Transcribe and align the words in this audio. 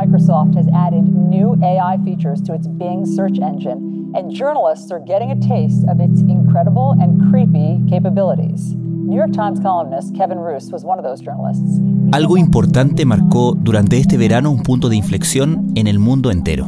Microsoft 0.00 0.54
has 0.54 0.66
added 0.68 1.04
new 1.04 1.58
AI 1.62 1.98
features 2.02 2.40
to 2.40 2.54
its 2.54 2.66
Bing 2.66 3.04
search 3.04 3.38
engine, 3.38 4.10
and 4.14 4.30
journalists 4.30 4.90
are 4.90 5.02
getting 5.04 5.30
a 5.30 5.38
taste 5.38 5.84
of 5.88 6.00
its 6.00 6.22
incredible 6.22 6.96
and 6.98 7.30
creepy 7.30 7.78
capabilities. 7.86 8.74
New 8.74 9.16
York 9.16 9.32
Times 9.32 9.60
columnist 9.60 10.16
Kevin 10.16 10.38
Roos 10.38 10.72
was 10.72 10.84
one 10.84 10.98
of 10.98 11.04
those 11.04 11.20
journalists. 11.20 11.80
Algo 12.12 12.38
importante 12.38 13.04
marcó 13.04 13.54
durante 13.54 13.98
este 13.98 14.16
verano 14.16 14.50
un 14.50 14.62
punto 14.62 14.88
de 14.88 14.96
inflexión 14.96 15.70
en 15.74 15.86
el 15.86 15.98
mundo 15.98 16.30
entero. 16.30 16.66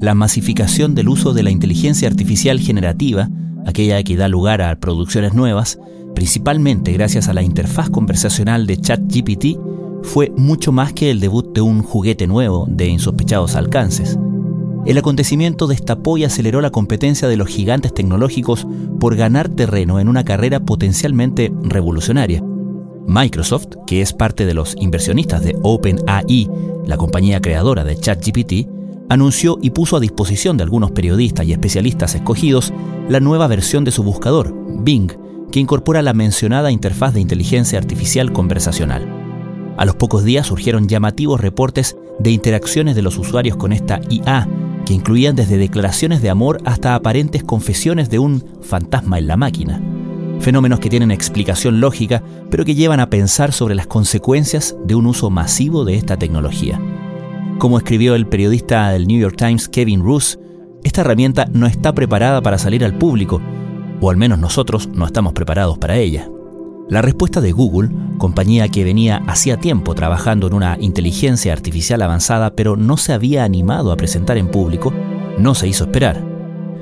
La 0.00 0.14
masificación 0.14 0.94
del 0.94 1.10
uso 1.10 1.34
de 1.34 1.42
la 1.42 1.50
inteligencia 1.50 2.08
artificial 2.08 2.58
generativa, 2.58 3.28
aquella 3.66 4.02
que 4.02 4.16
da 4.16 4.28
lugar 4.28 4.62
a 4.62 4.76
producciones 4.76 5.34
nuevas, 5.34 5.78
principalmente 6.14 6.92
gracias 6.92 7.28
a 7.28 7.34
la 7.34 7.42
interfaz 7.42 7.90
conversacional 7.90 8.66
de 8.66 8.78
ChatGPT, 8.78 9.58
fue 10.02 10.32
mucho 10.36 10.72
más 10.72 10.92
que 10.92 11.10
el 11.10 11.20
debut 11.20 11.54
de 11.54 11.60
un 11.60 11.82
juguete 11.82 12.26
nuevo 12.26 12.66
de 12.68 12.86
insospechados 12.86 13.56
alcances. 13.56 14.18
El 14.84 14.98
acontecimiento 14.98 15.68
destapó 15.68 16.18
y 16.18 16.24
aceleró 16.24 16.60
la 16.60 16.70
competencia 16.70 17.28
de 17.28 17.36
los 17.36 17.48
gigantes 17.48 17.94
tecnológicos 17.94 18.66
por 18.98 19.14
ganar 19.14 19.48
terreno 19.48 20.00
en 20.00 20.08
una 20.08 20.24
carrera 20.24 20.60
potencialmente 20.60 21.52
revolucionaria. 21.62 22.42
Microsoft, 23.06 23.68
que 23.86 24.00
es 24.00 24.12
parte 24.12 24.44
de 24.44 24.54
los 24.54 24.74
inversionistas 24.76 25.44
de 25.44 25.56
OpenAI, 25.62 26.50
la 26.84 26.96
compañía 26.96 27.40
creadora 27.40 27.84
de 27.84 27.96
ChatGPT, 27.96 28.68
anunció 29.08 29.58
y 29.60 29.70
puso 29.70 29.96
a 29.96 30.00
disposición 30.00 30.56
de 30.56 30.64
algunos 30.64 30.90
periodistas 30.90 31.46
y 31.46 31.52
especialistas 31.52 32.14
escogidos 32.14 32.72
la 33.08 33.20
nueva 33.20 33.46
versión 33.46 33.84
de 33.84 33.90
su 33.90 34.02
buscador, 34.02 34.52
Bing, 34.80 35.12
que 35.52 35.60
incorpora 35.60 36.02
la 36.02 36.14
mencionada 36.14 36.72
interfaz 36.72 37.14
de 37.14 37.20
inteligencia 37.20 37.78
artificial 37.78 38.32
conversacional. 38.32 39.21
A 39.76 39.84
los 39.84 39.96
pocos 39.96 40.24
días 40.24 40.46
surgieron 40.46 40.88
llamativos 40.88 41.40
reportes 41.40 41.96
de 42.18 42.30
interacciones 42.30 42.94
de 42.94 43.02
los 43.02 43.18
usuarios 43.18 43.56
con 43.56 43.72
esta 43.72 44.00
IA, 44.08 44.48
que 44.84 44.94
incluían 44.94 45.36
desde 45.36 45.56
declaraciones 45.56 46.22
de 46.22 46.30
amor 46.30 46.60
hasta 46.64 46.94
aparentes 46.94 47.44
confesiones 47.44 48.10
de 48.10 48.18
un 48.18 48.44
fantasma 48.60 49.18
en 49.18 49.26
la 49.26 49.36
máquina. 49.36 49.80
Fenómenos 50.40 50.80
que 50.80 50.90
tienen 50.90 51.10
explicación 51.10 51.80
lógica, 51.80 52.22
pero 52.50 52.64
que 52.64 52.74
llevan 52.74 53.00
a 53.00 53.08
pensar 53.10 53.52
sobre 53.52 53.74
las 53.74 53.86
consecuencias 53.86 54.76
de 54.84 54.94
un 54.94 55.06
uso 55.06 55.30
masivo 55.30 55.84
de 55.84 55.94
esta 55.94 56.16
tecnología. 56.16 56.80
Como 57.58 57.78
escribió 57.78 58.16
el 58.16 58.26
periodista 58.26 58.90
del 58.90 59.06
New 59.06 59.20
York 59.20 59.36
Times 59.36 59.68
Kevin 59.68 60.02
Roos, 60.02 60.38
esta 60.82 61.02
herramienta 61.02 61.46
no 61.52 61.66
está 61.66 61.92
preparada 61.94 62.42
para 62.42 62.58
salir 62.58 62.84
al 62.84 62.98
público, 62.98 63.40
o 64.00 64.10
al 64.10 64.16
menos 64.16 64.40
nosotros 64.40 64.88
no 64.92 65.06
estamos 65.06 65.32
preparados 65.32 65.78
para 65.78 65.96
ella. 65.96 66.28
La 66.88 67.00
respuesta 67.00 67.40
de 67.40 67.52
Google, 67.52 67.90
compañía 68.18 68.68
que 68.68 68.84
venía 68.84 69.22
hacía 69.26 69.56
tiempo 69.56 69.94
trabajando 69.94 70.46
en 70.46 70.54
una 70.54 70.76
inteligencia 70.80 71.52
artificial 71.52 72.02
avanzada 72.02 72.54
pero 72.54 72.76
no 72.76 72.96
se 72.96 73.12
había 73.12 73.44
animado 73.44 73.92
a 73.92 73.96
presentar 73.96 74.36
en 74.36 74.48
público, 74.48 74.92
no 75.38 75.54
se 75.54 75.68
hizo 75.68 75.84
esperar. 75.84 76.22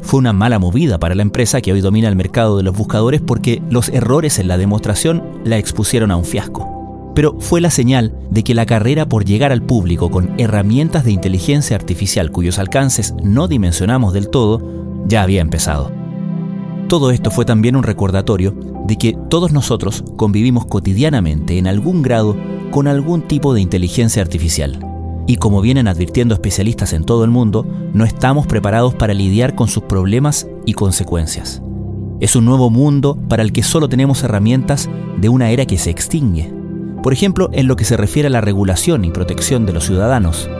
Fue 0.02 0.18
una 0.18 0.32
mala 0.32 0.58
movida 0.58 0.98
para 0.98 1.14
la 1.14 1.22
empresa 1.22 1.60
que 1.60 1.72
hoy 1.72 1.80
domina 1.82 2.08
el 2.08 2.16
mercado 2.16 2.56
de 2.56 2.62
los 2.62 2.76
buscadores 2.76 3.20
porque 3.20 3.62
los 3.70 3.90
errores 3.90 4.38
en 4.38 4.48
la 4.48 4.58
demostración 4.58 5.22
la 5.44 5.58
expusieron 5.58 6.10
a 6.10 6.16
un 6.16 6.24
fiasco. 6.24 7.12
Pero 7.14 7.38
fue 7.38 7.60
la 7.60 7.70
señal 7.70 8.14
de 8.30 8.42
que 8.42 8.54
la 8.54 8.66
carrera 8.66 9.06
por 9.06 9.24
llegar 9.24 9.52
al 9.52 9.62
público 9.62 10.10
con 10.10 10.32
herramientas 10.40 11.04
de 11.04 11.12
inteligencia 11.12 11.76
artificial 11.76 12.30
cuyos 12.30 12.58
alcances 12.58 13.14
no 13.22 13.48
dimensionamos 13.48 14.14
del 14.14 14.30
todo 14.30 14.62
ya 15.06 15.22
había 15.22 15.42
empezado. 15.42 15.99
Todo 16.90 17.12
esto 17.12 17.30
fue 17.30 17.44
también 17.44 17.76
un 17.76 17.84
recordatorio 17.84 18.52
de 18.88 18.96
que 18.96 19.16
todos 19.28 19.52
nosotros 19.52 20.02
convivimos 20.16 20.66
cotidianamente 20.66 21.56
en 21.56 21.68
algún 21.68 22.02
grado 22.02 22.36
con 22.72 22.88
algún 22.88 23.22
tipo 23.22 23.54
de 23.54 23.60
inteligencia 23.60 24.20
artificial. 24.20 24.84
Y 25.28 25.36
como 25.36 25.60
vienen 25.60 25.86
advirtiendo 25.86 26.34
especialistas 26.34 26.92
en 26.92 27.04
todo 27.04 27.22
el 27.22 27.30
mundo, 27.30 27.64
no 27.94 28.04
estamos 28.04 28.48
preparados 28.48 28.96
para 28.96 29.14
lidiar 29.14 29.54
con 29.54 29.68
sus 29.68 29.84
problemas 29.84 30.48
y 30.66 30.72
consecuencias. 30.72 31.62
Es 32.18 32.34
un 32.34 32.44
nuevo 32.44 32.70
mundo 32.70 33.16
para 33.28 33.44
el 33.44 33.52
que 33.52 33.62
solo 33.62 33.88
tenemos 33.88 34.24
herramientas 34.24 34.90
de 35.16 35.28
una 35.28 35.50
era 35.50 35.66
que 35.66 35.78
se 35.78 35.90
extingue. 35.90 36.52
Por 37.04 37.12
ejemplo, 37.12 37.50
en 37.52 37.68
lo 37.68 37.76
que 37.76 37.84
se 37.84 37.96
refiere 37.96 38.26
a 38.26 38.30
la 38.30 38.40
regulación 38.40 39.04
y 39.04 39.12
protección 39.12 39.64
de 39.64 39.74
los 39.74 39.84
ciudadanos. 39.84 40.50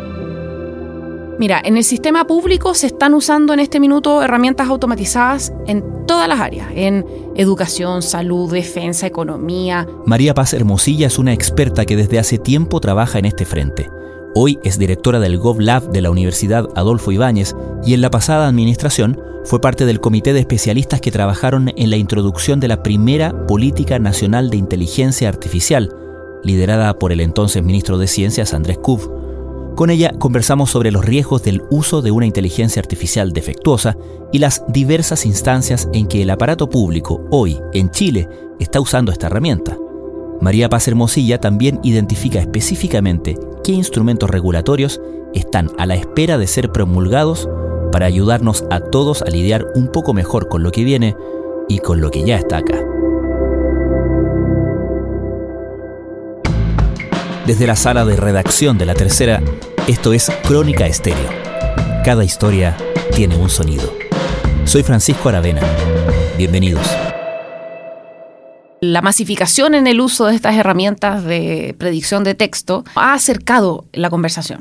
Mira, 1.40 1.58
en 1.64 1.78
el 1.78 1.84
sistema 1.84 2.26
público 2.26 2.74
se 2.74 2.88
están 2.88 3.14
usando 3.14 3.54
en 3.54 3.60
este 3.60 3.80
minuto 3.80 4.22
herramientas 4.22 4.68
automatizadas 4.68 5.54
en 5.66 5.82
todas 6.06 6.28
las 6.28 6.38
áreas, 6.38 6.68
en 6.74 7.06
educación, 7.34 8.02
salud, 8.02 8.52
defensa, 8.52 9.06
economía. 9.06 9.88
María 10.04 10.34
Paz 10.34 10.52
Hermosilla 10.52 11.06
es 11.06 11.18
una 11.18 11.32
experta 11.32 11.86
que 11.86 11.96
desde 11.96 12.18
hace 12.18 12.36
tiempo 12.36 12.78
trabaja 12.78 13.18
en 13.18 13.24
este 13.24 13.46
frente. 13.46 13.88
Hoy 14.34 14.58
es 14.64 14.78
directora 14.78 15.18
del 15.18 15.38
GovLab 15.38 15.90
de 15.90 16.02
la 16.02 16.10
Universidad 16.10 16.68
Adolfo 16.76 17.10
Ibáñez 17.10 17.56
y 17.86 17.94
en 17.94 18.02
la 18.02 18.10
pasada 18.10 18.46
administración 18.46 19.18
fue 19.46 19.62
parte 19.62 19.86
del 19.86 19.98
comité 19.98 20.34
de 20.34 20.40
especialistas 20.40 21.00
que 21.00 21.10
trabajaron 21.10 21.72
en 21.74 21.88
la 21.88 21.96
introducción 21.96 22.60
de 22.60 22.68
la 22.68 22.82
primera 22.82 23.46
Política 23.46 23.98
Nacional 23.98 24.50
de 24.50 24.58
Inteligencia 24.58 25.30
Artificial, 25.30 25.88
liderada 26.44 26.98
por 26.98 27.12
el 27.12 27.20
entonces 27.20 27.62
ministro 27.62 27.96
de 27.96 28.08
Ciencias 28.08 28.52
Andrés 28.52 28.76
Kub. 28.76 29.19
Con 29.80 29.88
ella 29.88 30.12
conversamos 30.18 30.68
sobre 30.68 30.90
los 30.90 31.06
riesgos 31.06 31.42
del 31.42 31.62
uso 31.70 32.02
de 32.02 32.10
una 32.10 32.26
inteligencia 32.26 32.80
artificial 32.80 33.32
defectuosa 33.32 33.96
y 34.30 34.38
las 34.38 34.62
diversas 34.68 35.24
instancias 35.24 35.88
en 35.94 36.06
que 36.06 36.20
el 36.20 36.28
aparato 36.28 36.68
público 36.68 37.24
hoy 37.30 37.58
en 37.72 37.90
Chile 37.90 38.28
está 38.58 38.78
usando 38.78 39.10
esta 39.10 39.28
herramienta. 39.28 39.78
María 40.42 40.68
Paz 40.68 40.86
Hermosilla 40.86 41.40
también 41.40 41.80
identifica 41.82 42.40
específicamente 42.40 43.38
qué 43.64 43.72
instrumentos 43.72 44.28
regulatorios 44.28 45.00
están 45.32 45.70
a 45.78 45.86
la 45.86 45.94
espera 45.94 46.36
de 46.36 46.46
ser 46.46 46.72
promulgados 46.72 47.48
para 47.90 48.04
ayudarnos 48.04 48.66
a 48.70 48.80
todos 48.80 49.22
a 49.22 49.30
lidiar 49.30 49.64
un 49.74 49.90
poco 49.90 50.12
mejor 50.12 50.48
con 50.48 50.62
lo 50.62 50.72
que 50.72 50.84
viene 50.84 51.16
y 51.70 51.78
con 51.78 52.02
lo 52.02 52.10
que 52.10 52.22
ya 52.22 52.36
está 52.36 52.58
acá. 52.58 52.84
Desde 57.46 57.66
la 57.66 57.76
sala 57.76 58.04
de 58.04 58.16
redacción 58.16 58.76
de 58.76 58.84
la 58.84 58.94
tercera 58.94 59.42
esto 59.86 60.12
es 60.12 60.30
Crónica 60.44 60.86
Estéreo. 60.86 61.30
Cada 62.04 62.24
historia 62.24 62.76
tiene 63.14 63.36
un 63.36 63.48
sonido. 63.48 63.92
Soy 64.64 64.82
Francisco 64.82 65.28
Aravena. 65.28 65.62
Bienvenidos. 66.36 66.86
La 68.80 69.02
masificación 69.02 69.74
en 69.74 69.86
el 69.86 70.00
uso 70.00 70.26
de 70.26 70.34
estas 70.34 70.56
herramientas 70.56 71.24
de 71.24 71.74
predicción 71.78 72.24
de 72.24 72.34
texto 72.34 72.84
ha 72.94 73.14
acercado 73.14 73.84
la 73.92 74.10
conversación. 74.10 74.60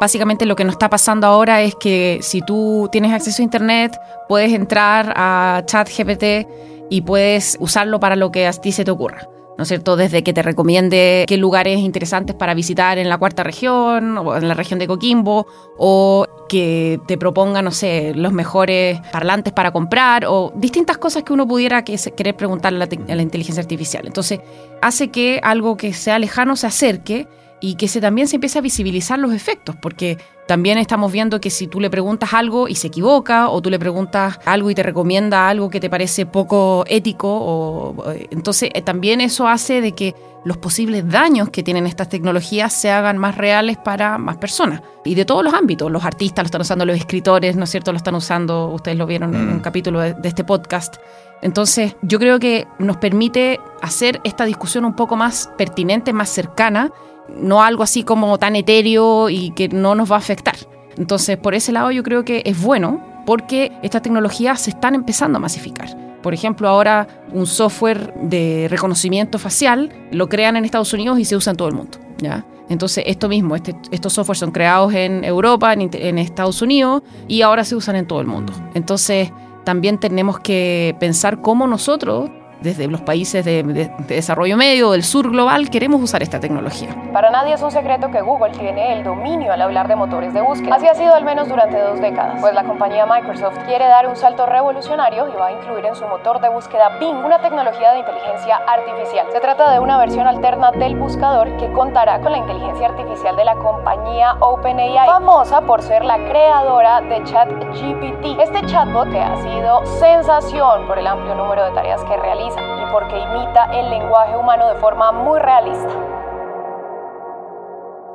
Básicamente 0.00 0.46
lo 0.46 0.56
que 0.56 0.64
nos 0.64 0.72
está 0.72 0.88
pasando 0.90 1.26
ahora 1.26 1.62
es 1.62 1.74
que 1.74 2.18
si 2.22 2.40
tú 2.40 2.88
tienes 2.90 3.12
acceso 3.12 3.42
a 3.42 3.44
Internet, 3.44 3.98
puedes 4.28 4.52
entrar 4.52 5.12
a 5.16 5.62
ChatGPT 5.66 6.48
y 6.90 7.02
puedes 7.02 7.56
usarlo 7.60 8.00
para 8.00 8.16
lo 8.16 8.30
que 8.30 8.46
a 8.46 8.52
ti 8.52 8.72
se 8.72 8.84
te 8.84 8.90
ocurra. 8.90 9.28
¿No 9.58 9.62
es 9.62 9.68
cierto? 9.68 9.96
Desde 9.96 10.22
que 10.22 10.32
te 10.32 10.40
recomiende 10.40 11.24
qué 11.26 11.36
lugares 11.36 11.80
interesantes 11.80 12.36
para 12.36 12.54
visitar 12.54 12.96
en 12.96 13.08
la 13.08 13.18
cuarta 13.18 13.42
región 13.42 14.16
o 14.16 14.36
en 14.36 14.46
la 14.46 14.54
región 14.54 14.78
de 14.78 14.86
Coquimbo, 14.86 15.48
o 15.76 16.24
que 16.48 17.00
te 17.08 17.18
proponga, 17.18 17.60
no 17.60 17.72
sé, 17.72 18.12
los 18.14 18.32
mejores 18.32 19.00
parlantes 19.10 19.52
para 19.52 19.72
comprar, 19.72 20.24
o 20.26 20.52
distintas 20.54 20.96
cosas 20.96 21.24
que 21.24 21.32
uno 21.32 21.46
pudiera 21.46 21.82
querer 21.84 22.36
preguntarle 22.36 22.84
a 22.84 23.14
la 23.16 23.22
inteligencia 23.22 23.60
artificial. 23.60 24.06
Entonces, 24.06 24.38
hace 24.80 25.08
que 25.08 25.40
algo 25.42 25.76
que 25.76 25.92
sea 25.92 26.20
lejano 26.20 26.54
se 26.54 26.68
acerque 26.68 27.26
y 27.60 27.74
que 27.74 27.88
se, 27.88 28.00
también 28.00 28.28
se 28.28 28.36
empiece 28.36 28.60
a 28.60 28.62
visibilizar 28.62 29.18
los 29.18 29.32
efectos, 29.32 29.74
porque 29.82 30.18
también 30.48 30.78
estamos 30.78 31.12
viendo 31.12 31.42
que 31.42 31.50
si 31.50 31.66
tú 31.66 31.78
le 31.78 31.90
preguntas 31.90 32.32
algo 32.32 32.68
y 32.68 32.74
se 32.74 32.86
equivoca, 32.86 33.50
o 33.50 33.60
tú 33.60 33.68
le 33.68 33.78
preguntas 33.78 34.40
algo 34.46 34.70
y 34.70 34.74
te 34.74 34.82
recomienda 34.82 35.46
algo 35.46 35.68
que 35.68 35.78
te 35.78 35.90
parece 35.90 36.24
poco 36.24 36.84
ético, 36.88 37.28
o, 37.28 38.10
eh, 38.10 38.28
entonces 38.30 38.70
eh, 38.72 38.80
también 38.80 39.20
eso 39.20 39.46
hace 39.46 39.82
de 39.82 39.92
que 39.92 40.14
los 40.46 40.56
posibles 40.56 41.06
daños 41.06 41.50
que 41.50 41.62
tienen 41.62 41.86
estas 41.86 42.08
tecnologías 42.08 42.72
se 42.72 42.90
hagan 42.90 43.18
más 43.18 43.36
reales 43.36 43.76
para 43.76 44.16
más 44.16 44.38
personas. 44.38 44.80
Y 45.04 45.14
de 45.14 45.26
todos 45.26 45.44
los 45.44 45.52
ámbitos, 45.52 45.92
los 45.92 46.06
artistas 46.06 46.44
lo 46.44 46.46
están 46.46 46.62
usando, 46.62 46.86
los 46.86 46.96
escritores, 46.96 47.54
¿no 47.54 47.64
es 47.64 47.70
cierto?, 47.70 47.92
lo 47.92 47.98
están 47.98 48.14
usando, 48.14 48.68
ustedes 48.68 48.96
lo 48.96 49.06
vieron 49.06 49.34
en 49.34 49.42
un 49.42 49.56
mm. 49.56 49.60
capítulo 49.60 50.00
de, 50.00 50.14
de 50.14 50.28
este 50.28 50.44
podcast. 50.44 50.96
Entonces, 51.42 51.96
yo 52.02 52.18
creo 52.18 52.38
que 52.38 52.66
nos 52.78 52.96
permite 52.96 53.60
hacer 53.80 54.20
esta 54.24 54.44
discusión 54.44 54.84
un 54.84 54.94
poco 54.94 55.16
más 55.16 55.50
pertinente, 55.56 56.12
más 56.12 56.28
cercana, 56.28 56.90
no 57.28 57.62
algo 57.62 57.82
así 57.82 58.02
como 58.02 58.38
tan 58.38 58.56
etéreo 58.56 59.28
y 59.28 59.50
que 59.52 59.68
no 59.68 59.94
nos 59.94 60.10
va 60.10 60.16
a 60.16 60.18
afectar. 60.18 60.56
Entonces, 60.96 61.36
por 61.36 61.54
ese 61.54 61.72
lado 61.72 61.90
yo 61.90 62.02
creo 62.02 62.24
que 62.24 62.42
es 62.44 62.60
bueno 62.60 63.00
porque 63.24 63.72
estas 63.82 64.02
tecnologías 64.02 64.60
se 64.60 64.70
están 64.70 64.94
empezando 64.94 65.36
a 65.36 65.40
masificar. 65.40 65.96
Por 66.22 66.34
ejemplo, 66.34 66.68
ahora 66.68 67.06
un 67.32 67.46
software 67.46 68.12
de 68.22 68.66
reconocimiento 68.68 69.38
facial 69.38 69.92
lo 70.10 70.28
crean 70.28 70.56
en 70.56 70.64
Estados 70.64 70.92
Unidos 70.92 71.18
y 71.18 71.24
se 71.24 71.36
usa 71.36 71.52
en 71.52 71.56
todo 71.56 71.68
el 71.68 71.74
mundo. 71.74 71.98
¿ya? 72.18 72.44
Entonces, 72.68 73.04
esto 73.06 73.28
mismo, 73.28 73.54
este, 73.54 73.76
estos 73.92 74.14
softwares 74.14 74.40
son 74.40 74.50
creados 74.50 74.92
en 74.92 75.24
Europa, 75.24 75.72
en, 75.72 75.88
en 75.92 76.18
Estados 76.18 76.60
Unidos 76.60 77.02
y 77.28 77.42
ahora 77.42 77.64
se 77.64 77.76
usan 77.76 77.96
en 77.96 78.06
todo 78.06 78.20
el 78.20 78.26
mundo. 78.26 78.52
Entonces, 78.74 79.30
también 79.68 79.98
tenemos 79.98 80.40
que 80.40 80.96
pensar 80.98 81.42
cómo 81.42 81.66
nosotros 81.66 82.30
desde 82.60 82.88
los 82.88 83.00
países 83.00 83.44
de, 83.44 83.62
de, 83.62 83.90
desarrollo 84.06 84.56
medio, 84.56 84.90
del 84.90 85.04
sur 85.04 85.30
global, 85.30 85.70
queremos 85.70 86.02
usar 86.02 86.22
esta 86.22 86.40
tecnología. 86.40 86.94
Para 87.12 87.30
nadie 87.30 87.54
es 87.54 87.62
un 87.62 87.70
secreto 87.70 88.10
que 88.10 88.20
Google 88.20 88.50
tiene 88.50 88.92
el 88.92 89.04
dominio 89.04 89.52
al 89.52 89.62
hablar 89.62 89.88
de 89.88 89.96
motores 89.96 90.34
de 90.34 90.40
búsqueda. 90.40 90.74
Así 90.74 90.86
ha 90.86 90.94
sido 90.94 91.14
al 91.14 91.24
menos 91.24 91.48
durante 91.48 91.78
dos 91.78 92.00
décadas, 92.00 92.40
pues 92.40 92.54
la 92.54 92.64
compañía 92.64 93.06
Microsoft 93.06 93.58
quiere 93.66 93.86
dar 93.86 94.08
un 94.08 94.16
salto 94.16 94.46
revolucionario 94.46 95.28
y 95.28 95.36
va 95.36 95.48
a 95.48 95.52
incluir 95.52 95.86
en 95.86 95.94
su 95.94 96.06
motor 96.06 96.40
de 96.40 96.48
búsqueda 96.48 96.98
Bing 96.98 97.24
una 97.24 97.40
tecnología 97.40 97.92
de 97.92 98.00
inteligencia 98.00 98.56
artificial. 98.66 99.26
Se 99.32 99.40
trata 99.40 99.72
de 99.72 99.78
una 99.78 99.98
versión 99.98 100.26
alterna 100.26 100.70
del 100.72 100.96
buscador 100.96 101.56
que 101.58 101.70
contará 101.72 102.20
con 102.20 102.32
la 102.32 102.38
inteligencia 102.38 102.88
artificial 102.88 103.36
de 103.36 103.44
la 103.44 103.54
compañía 103.56 104.34
OpenAI, 104.40 105.06
famosa 105.06 105.60
por 105.60 105.82
ser 105.82 106.04
la 106.04 106.16
creadora 106.16 107.00
de 107.02 107.22
ChatGPT. 107.24 108.40
Este 108.40 108.66
chatbot 108.66 109.10
que 109.10 109.20
ha 109.20 109.36
sido 109.36 109.84
sensación 109.86 110.86
por 110.86 110.98
el 110.98 111.06
amplio 111.06 111.34
número 111.34 111.64
de 111.64 111.70
tareas 111.72 112.02
que 112.04 112.16
realiza 112.16 112.47
porque 112.90 113.18
imita 113.18 113.64
el 113.72 113.90
lenguaje 113.90 114.36
humano 114.36 114.72
de 114.72 114.80
forma 114.80 115.12
muy 115.12 115.38
realista. 115.38 116.18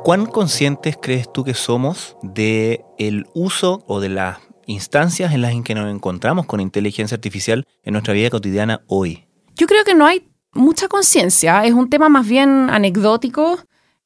¿Cuán 0.03 0.25
conscientes 0.25 0.97
crees 1.01 1.31
tú 1.31 1.43
que 1.43 1.53
somos 1.53 2.17
de 2.21 2.83
el 2.97 3.25
uso 3.33 3.83
o 3.87 4.01
de 4.01 4.09
las 4.09 4.39
instancias 4.65 5.33
en 5.33 5.41
las 5.41 5.53
que 5.63 5.75
nos 5.75 5.93
encontramos 5.93 6.45
con 6.45 6.59
inteligencia 6.59 7.15
artificial 7.15 7.65
en 7.83 7.93
nuestra 7.93 8.13
vida 8.13 8.29
cotidiana 8.29 8.81
hoy? 8.87 9.25
Yo 9.55 9.67
creo 9.67 9.85
que 9.85 9.95
no 9.95 10.05
hay 10.05 10.29
mucha 10.53 10.87
conciencia, 10.87 11.63
es 11.63 11.73
un 11.73 11.89
tema 11.89 12.09
más 12.09 12.27
bien 12.27 12.69
anecdótico 12.69 13.59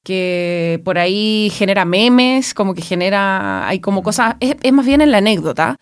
que 0.04 0.82
por 0.86 0.98
ahí 0.98 1.52
genera 1.54 1.84
memes, 1.84 2.54
como 2.54 2.74
que 2.74 2.82
genera, 2.82 3.68
hay 3.68 3.80
como 3.80 4.04
cosas, 4.04 4.36
es, 4.40 4.56
es 4.62 4.72
más 4.72 4.86
bien 4.86 5.02
en 5.02 5.12
la 5.12 5.18
anécdota, 5.18 5.78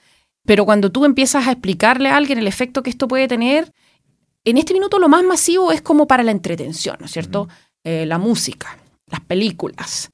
pero 0.46 0.66
cuando 0.66 0.92
tú 0.92 1.06
empiezas 1.06 1.48
a 1.48 1.52
explicarle 1.52 2.10
a 2.10 2.18
alguien 2.18 2.40
el 2.40 2.48
efecto 2.48 2.84
que 2.84 2.90
esto 2.90 3.08
puede 3.08 3.28
tener, 3.28 3.72
en 4.46 4.58
este 4.58 4.74
minuto 4.74 5.00
lo 5.00 5.10
más 5.10 5.24
masivo 5.24 5.72
es 5.72 5.82
como 5.82 6.08
para 6.08 6.24
la 6.24 6.32
entretención, 6.32 6.98
¿no 7.00 7.08
es 7.08 7.12
cierto? 7.12 7.50
Eh, 7.84 8.06
la 8.06 8.18
música, 8.18 8.78
las 9.08 9.22
películas, 9.22 10.12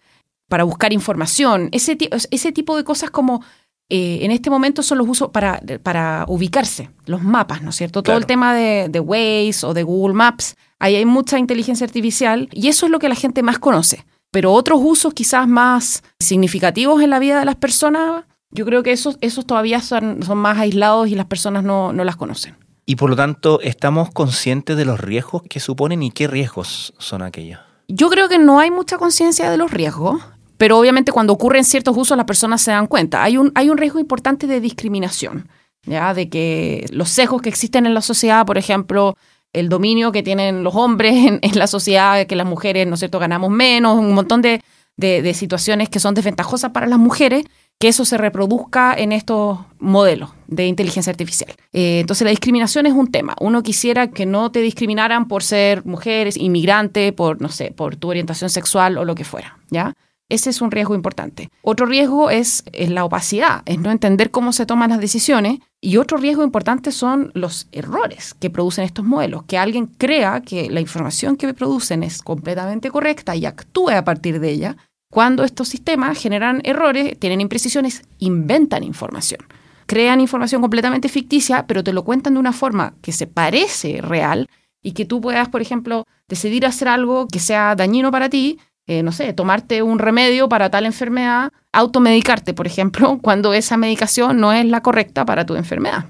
para 0.49 0.63
buscar 0.63 0.91
información, 0.93 1.69
ese, 1.71 1.97
ese 2.31 2.51
tipo 2.51 2.75
de 2.75 2.83
cosas 2.83 3.11
como 3.11 3.43
eh, 3.89 4.19
en 4.23 4.31
este 4.31 4.49
momento 4.49 4.83
son 4.83 4.97
los 4.97 5.07
usos 5.07 5.29
para, 5.29 5.61
para 5.83 6.25
ubicarse, 6.27 6.89
los 7.05 7.21
mapas, 7.21 7.61
¿no 7.61 7.71
es 7.71 7.75
cierto? 7.75 8.01
Todo 8.01 8.17
el 8.17 8.25
tema 8.25 8.55
de, 8.55 8.87
de 8.89 8.99
Waze 9.01 9.65
o 9.65 9.73
de 9.73 9.83
Google 9.83 10.13
Maps, 10.13 10.55
ahí 10.79 10.95
hay 10.95 11.05
mucha 11.05 11.37
inteligencia 11.37 11.85
artificial 11.85 12.47
y 12.53 12.69
eso 12.69 12.85
es 12.85 12.91
lo 12.91 12.99
que 12.99 13.09
la 13.09 13.15
gente 13.15 13.43
más 13.43 13.59
conoce. 13.59 14.05
Pero 14.31 14.53
otros 14.53 14.79
usos 14.81 15.13
quizás 15.13 15.45
más 15.45 16.03
significativos 16.21 17.01
en 17.01 17.09
la 17.09 17.19
vida 17.19 17.39
de 17.39 17.45
las 17.45 17.57
personas, 17.57 18.23
yo 18.49 18.65
creo 18.65 18.81
que 18.81 18.93
esos, 18.93 19.17
esos 19.19 19.45
todavía 19.45 19.81
son, 19.81 20.23
son 20.23 20.37
más 20.37 20.57
aislados 20.57 21.09
y 21.09 21.15
las 21.15 21.25
personas 21.25 21.65
no, 21.65 21.91
no 21.91 22.05
las 22.05 22.15
conocen. 22.15 22.55
Y 22.85 22.95
por 22.95 23.09
lo 23.09 23.15
tanto, 23.15 23.61
¿estamos 23.61 24.09
conscientes 24.11 24.75
de 24.75 24.85
los 24.85 24.99
riesgos 24.99 25.43
que 25.49 25.59
suponen 25.59 26.03
y 26.03 26.11
qué 26.11 26.27
riesgos 26.27 26.93
son 26.97 27.21
aquellos? 27.21 27.59
Yo 27.87 28.09
creo 28.09 28.29
que 28.29 28.39
no 28.39 28.59
hay 28.59 28.71
mucha 28.71 28.97
conciencia 28.97 29.49
de 29.49 29.57
los 29.57 29.71
riesgos, 29.71 30.21
pero 30.57 30.77
obviamente 30.77 31.11
cuando 31.11 31.33
ocurren 31.33 31.63
ciertos 31.63 31.95
usos 31.97 32.17
las 32.17 32.25
personas 32.25 32.61
se 32.61 32.71
dan 32.71 32.87
cuenta. 32.87 33.23
Hay 33.23 33.37
un, 33.37 33.51
hay 33.55 33.69
un 33.69 33.77
riesgo 33.77 33.99
importante 33.99 34.47
de 34.47 34.59
discriminación, 34.59 35.49
¿ya? 35.85 36.13
de 36.13 36.29
que 36.29 36.85
los 36.91 37.09
sesgos 37.09 37.41
que 37.41 37.49
existen 37.49 37.85
en 37.85 37.93
la 37.93 38.01
sociedad, 38.01 38.45
por 38.45 38.57
ejemplo, 38.57 39.15
el 39.53 39.69
dominio 39.69 40.11
que 40.11 40.23
tienen 40.23 40.63
los 40.63 40.75
hombres 40.75 41.39
en, 41.41 41.59
la 41.59 41.67
sociedad, 41.67 42.25
que 42.25 42.35
las 42.35 42.47
mujeres, 42.47 42.87
¿no 42.87 42.95
es 42.95 43.11
ganamos 43.11 43.49
menos, 43.51 43.97
un 43.97 44.13
montón 44.13 44.41
de, 44.41 44.61
de 44.97 45.33
situaciones 45.33 45.89
que 45.89 45.99
son 45.99 46.13
desventajosas 46.13 46.71
para 46.71 46.87
las 46.87 46.99
mujeres, 46.99 47.45
que 47.81 47.87
eso 47.87 48.05
se 48.05 48.19
reproduzca 48.19 48.93
en 48.93 49.11
estos 49.11 49.57
modelos 49.79 50.29
de 50.47 50.67
inteligencia 50.67 51.09
artificial. 51.09 51.51
Eh, 51.73 52.01
entonces 52.01 52.23
la 52.23 52.29
discriminación 52.29 52.85
es 52.85 52.93
un 52.93 53.11
tema. 53.11 53.35
Uno 53.41 53.63
quisiera 53.63 54.11
que 54.11 54.27
no 54.27 54.51
te 54.51 54.61
discriminaran 54.61 55.27
por 55.27 55.41
ser 55.41 55.83
mujeres, 55.83 56.37
inmigrante, 56.37 57.11
por, 57.11 57.41
no 57.41 57.49
sé, 57.49 57.73
por 57.75 57.95
tu 57.95 58.09
orientación 58.09 58.51
sexual 58.51 58.99
o 58.99 59.03
lo 59.03 59.15
que 59.15 59.23
fuera, 59.23 59.57
¿ya? 59.71 59.95
Ese 60.29 60.51
es 60.51 60.61
un 60.61 60.69
riesgo 60.69 60.93
importante. 60.93 61.49
Otro 61.63 61.87
riesgo 61.87 62.29
es, 62.29 62.63
es, 62.71 62.89
la 62.91 63.03
opacidad, 63.03 63.63
es 63.65 63.79
no 63.79 63.89
entender 63.89 64.29
cómo 64.29 64.53
se 64.53 64.67
toman 64.67 64.91
las 64.91 64.99
decisiones. 64.99 65.59
Y 65.81 65.97
otro 65.97 66.19
riesgo 66.19 66.43
importante 66.43 66.91
son 66.91 67.31
los 67.33 67.67
errores 67.71 68.35
que 68.35 68.51
producen 68.51 68.85
estos 68.85 69.03
modelos, 69.03 69.43
que 69.43 69.57
alguien 69.57 69.87
crea 69.87 70.41
que 70.41 70.69
la 70.69 70.79
información 70.79 71.35
que 71.35 71.53
producen 71.55 72.03
es 72.03 72.21
completamente 72.21 72.91
correcta 72.91 73.35
y 73.35 73.45
actúe 73.45 73.89
a 73.89 74.03
partir 74.05 74.39
de 74.39 74.51
ella, 74.51 74.77
cuando 75.11 75.43
estos 75.43 75.67
sistemas 75.67 76.17
generan 76.17 76.61
errores, 76.63 77.19
tienen 77.19 77.41
imprecisiones, 77.41 78.01
inventan 78.17 78.81
información. 78.81 79.41
Crean 79.85 80.21
información 80.21 80.61
completamente 80.61 81.09
ficticia, 81.09 81.67
pero 81.67 81.83
te 81.83 81.91
lo 81.91 82.05
cuentan 82.05 82.35
de 82.35 82.39
una 82.39 82.53
forma 82.53 82.93
que 83.01 83.11
se 83.11 83.27
parece 83.27 83.99
real 84.01 84.47
y 84.81 84.93
que 84.93 85.03
tú 85.03 85.19
puedas, 85.19 85.49
por 85.49 85.61
ejemplo, 85.61 86.05
decidir 86.29 86.65
hacer 86.65 86.87
algo 86.87 87.27
que 87.27 87.39
sea 87.39 87.75
dañino 87.75 88.09
para 88.09 88.29
ti, 88.29 88.57
eh, 88.87 89.03
no 89.03 89.11
sé, 89.11 89.33
tomarte 89.33 89.83
un 89.83 89.99
remedio 89.99 90.47
para 90.47 90.71
tal 90.71 90.85
enfermedad, 90.85 91.51
automedicarte, 91.73 92.53
por 92.53 92.65
ejemplo, 92.65 93.19
cuando 93.21 93.53
esa 93.53 93.75
medicación 93.75 94.39
no 94.39 94.53
es 94.53 94.65
la 94.65 94.81
correcta 94.81 95.25
para 95.25 95.45
tu 95.45 95.55
enfermedad. 95.55 96.05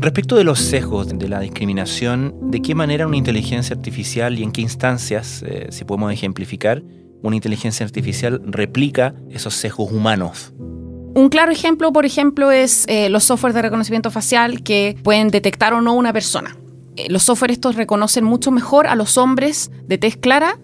Respecto 0.00 0.36
de 0.36 0.44
los 0.44 0.60
sesgos 0.60 1.08
de 1.08 1.28
la 1.28 1.40
discriminación, 1.40 2.52
¿de 2.52 2.62
qué 2.62 2.76
manera 2.76 3.08
una 3.08 3.16
inteligencia 3.16 3.74
artificial 3.74 4.38
y 4.38 4.44
en 4.44 4.52
qué 4.52 4.60
instancias, 4.60 5.42
eh, 5.42 5.66
si 5.70 5.84
podemos 5.84 6.12
ejemplificar, 6.12 6.84
una 7.22 7.36
inteligencia 7.36 7.84
artificial 7.84 8.40
replica 8.44 9.14
esos 9.30 9.54
sesgos 9.54 9.90
humanos. 9.92 10.52
Un 11.14 11.30
claro 11.30 11.50
ejemplo, 11.50 11.92
por 11.92 12.06
ejemplo, 12.06 12.50
es 12.50 12.84
eh, 12.86 13.08
los 13.08 13.24
softwares 13.24 13.54
de 13.54 13.62
reconocimiento 13.62 14.10
facial 14.10 14.62
que 14.62 14.96
pueden 15.02 15.28
detectar 15.28 15.74
o 15.74 15.80
no 15.80 15.94
una 15.94 16.12
persona. 16.12 16.56
Eh, 16.96 17.06
los 17.10 17.24
softwares 17.24 17.56
estos 17.56 17.76
reconocen 17.76 18.24
mucho 18.24 18.50
mejor 18.50 18.86
a 18.86 18.94
los 18.94 19.18
hombres 19.18 19.70
de 19.86 19.98
tez 19.98 20.16
clara 20.16 20.58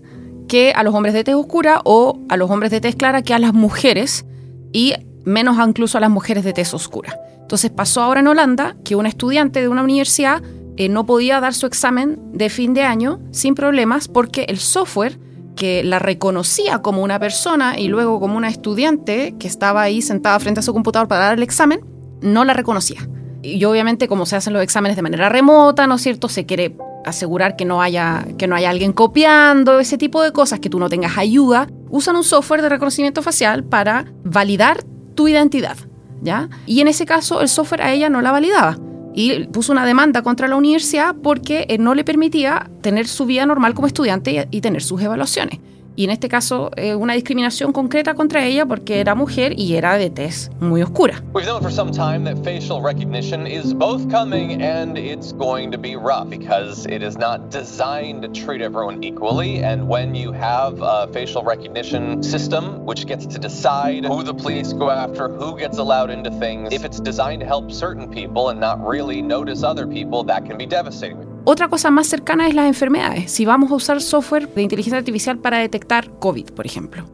que 0.47 0.73
a 0.73 0.83
los 0.83 0.95
hombres 0.95 1.15
de 1.15 1.25
tez 1.25 1.35
oscura 1.35 1.81
o 1.85 2.21
a 2.29 2.37
los 2.37 2.51
hombres 2.51 2.71
de 2.71 2.81
tez 2.81 2.95
clara 2.95 3.23
que 3.23 3.35
a 3.35 3.39
las 3.39 3.55
mujeres 3.55 4.27
y 4.73 4.95
menos 5.25 5.57
incluso 5.67 5.99
a 5.99 6.01
las 6.01 6.11
mujeres 6.11 6.45
de 6.45 6.53
tez 6.53 6.75
oscura. 6.75 7.19
Entonces 7.41 7.71
pasó 7.71 8.03
ahora 8.03 8.21
en 8.21 8.27
Holanda 8.27 8.77
que 8.85 8.97
una 8.97 9.09
estudiante 9.09 9.61
de 9.61 9.69
una 9.69 9.83
universidad 9.83 10.43
eh, 10.77 10.89
no 10.89 11.07
podía 11.07 11.41
dar 11.41 11.55
su 11.55 11.67
examen 11.67 12.19
de 12.33 12.51
fin 12.51 12.75
de 12.75 12.83
año 12.83 13.21
sin 13.31 13.55
problemas 13.55 14.09
porque 14.09 14.45
el 14.49 14.59
software 14.59 15.19
que 15.57 15.85
la 15.85 15.99
reconocía 15.99 16.79
como 16.79 17.03
una 17.03 17.19
persona 17.19 17.79
y 17.79 17.89
luego 17.89 18.21
como 18.21 18.37
una 18.37 18.49
estudiante 18.49 19.35
que 19.39 19.47
estaba 19.47 19.83
ahí 19.83 20.03
sentada 20.03 20.39
frente 20.41 20.61
a 20.61 20.63
su 20.63 20.73
computador 20.73 21.09
para 21.09 21.25
dar 21.25 21.35
el 21.35 21.43
examen, 21.43 21.81
no 22.21 22.45
la 22.45 22.55
reconocía. 22.55 23.09
Y 23.43 23.63
obviamente 23.65 24.09
como 24.09 24.27
se 24.27 24.37
hacen 24.37 24.53
los 24.53 24.63
exámenes 24.63 24.97
de 24.97 25.03
manera 25.03 25.29
remota, 25.29 25.87
¿no 25.87 25.97
es 25.97 26.03
cierto? 26.03 26.29
Se 26.29 26.47
quiere 26.47 26.77
asegurar 27.05 27.57
que 27.57 27.65
no 27.65 27.83
haya 27.83 28.27
que 28.39 28.47
no 28.47 28.57
haya 28.57 28.71
alguien 28.71 28.93
copiando, 28.93 29.79
ese 29.79 29.99
tipo 29.99 30.23
de 30.23 30.33
cosas, 30.33 30.61
que 30.61 30.71
tú 30.71 30.79
no 30.79 30.89
tengas 30.89 31.19
ayuda, 31.19 31.69
usan 31.91 32.17
un 32.17 32.25
software 32.25 32.63
de 32.63 32.71
reconocimiento 32.71 33.23
facial 33.23 33.63
para 33.65 34.07
validar 34.25 34.83
tu 35.15 35.29
identidad, 35.29 35.77
¿ya? 36.23 36.49
Y 36.67 36.81
en 36.81 36.89
ese 36.89 37.05
caso 37.05 37.43
el 37.43 37.49
software 37.49 37.83
a 37.83 37.93
ella 37.93 38.09
no 38.09 38.23
la 38.23 38.33
validaba 38.33 38.79
y 39.15 39.45
puso 39.47 39.73
una 39.73 39.87
demanda 39.87 40.23
contra 40.23 40.49
la 40.49 40.57
universidad 40.57 41.15
porque 41.15 41.67
eh, 41.69 41.79
no 41.79 41.95
le 41.95 42.05
permitía 42.05 42.69
tener 42.83 43.07
su 43.07 43.27
vida 43.27 43.47
normal 43.47 43.75
como 43.75 43.87
estudiante 43.87 44.49
y, 44.51 44.61
tener 44.61 44.83
sus 44.83 45.01
evaluaciones. 45.01 45.61
Y 45.97 46.05
en 46.05 46.11
este 46.11 46.29
caso, 46.29 46.71
eh, 46.77 46.97
una 46.97 47.15
discriminación 47.15 47.73
concreta 47.73 48.15
contra 48.15 48.45
ella 48.45 48.67
porque 48.67 48.99
era 48.99 49.15
mujer 49.15 49.55
y 49.57 49.75
era 49.75 49.97
de 49.97 50.11
tez 50.11 50.51
muy 50.59 50.83
oscura. 50.83 51.23
We've 51.33 51.47
known 51.47 51.63
for 51.63 51.71
some 51.71 51.93
time 51.93 52.25
that 52.25 52.43
facial 52.43 52.83
recognition 52.83 53.47
is 53.47 53.73
both 53.73 54.11
coming 54.11 54.61
and 54.61 54.99
it's 54.99 55.33
going 55.33 55.71
to 55.71 55.79
be 55.79 55.95
rough 55.95 56.29
because 56.29 56.85
it 56.87 57.03
is 57.03 57.17
not 57.17 57.51
designed 57.51 58.23
to 58.23 58.29
treat 58.29 58.61
everyone 58.61 59.05
equally. 59.05 59.63
And 59.63 59.89
when 59.89 60.17
you 60.17 60.33
have 60.33 60.83
a 60.83 61.07
facial 61.13 61.45
recognition 61.45 62.23
system 62.25 62.85
which 62.85 63.07
gets 63.07 63.27
to 63.27 63.39
decide 63.39 64.05
who 64.05 64.25
the 64.25 64.35
police 64.35 64.73
go 64.73 64.91
after, 64.91 65.29
who 65.29 65.57
gets 65.57 65.79
allowed 65.79 66.11
into 66.11 66.31
things, 66.41 66.73
if 66.73 66.85
it's 66.85 66.99
designed 66.99 67.41
to 67.41 67.47
help 67.47 67.71
certain 67.71 68.11
people 68.11 68.49
and 68.49 68.59
not 68.59 68.85
really 68.85 69.23
notice 69.23 69.63
other 69.63 69.87
people, 69.87 70.25
that 70.25 70.45
can 70.45 70.59
be 70.59 70.67
devastating. 70.67 71.24
Otra 71.47 71.69
cosa 71.69 71.91
más 71.91 72.07
cercana 72.07 72.49
es 72.49 72.55
las 72.55 72.67
enfermedades. 72.67 73.31
Si 73.31 73.45
vamos 73.45 73.71
a 73.71 73.75
usar 73.75 74.01
software 74.01 74.49
de 74.55 74.63
inteligencia 74.63 74.99
artificial 74.99 75.39
para 75.39 75.59
detectar 75.59 76.11
COVID, 76.19 76.51
por 76.53 76.65
ejemplo, 76.65 77.05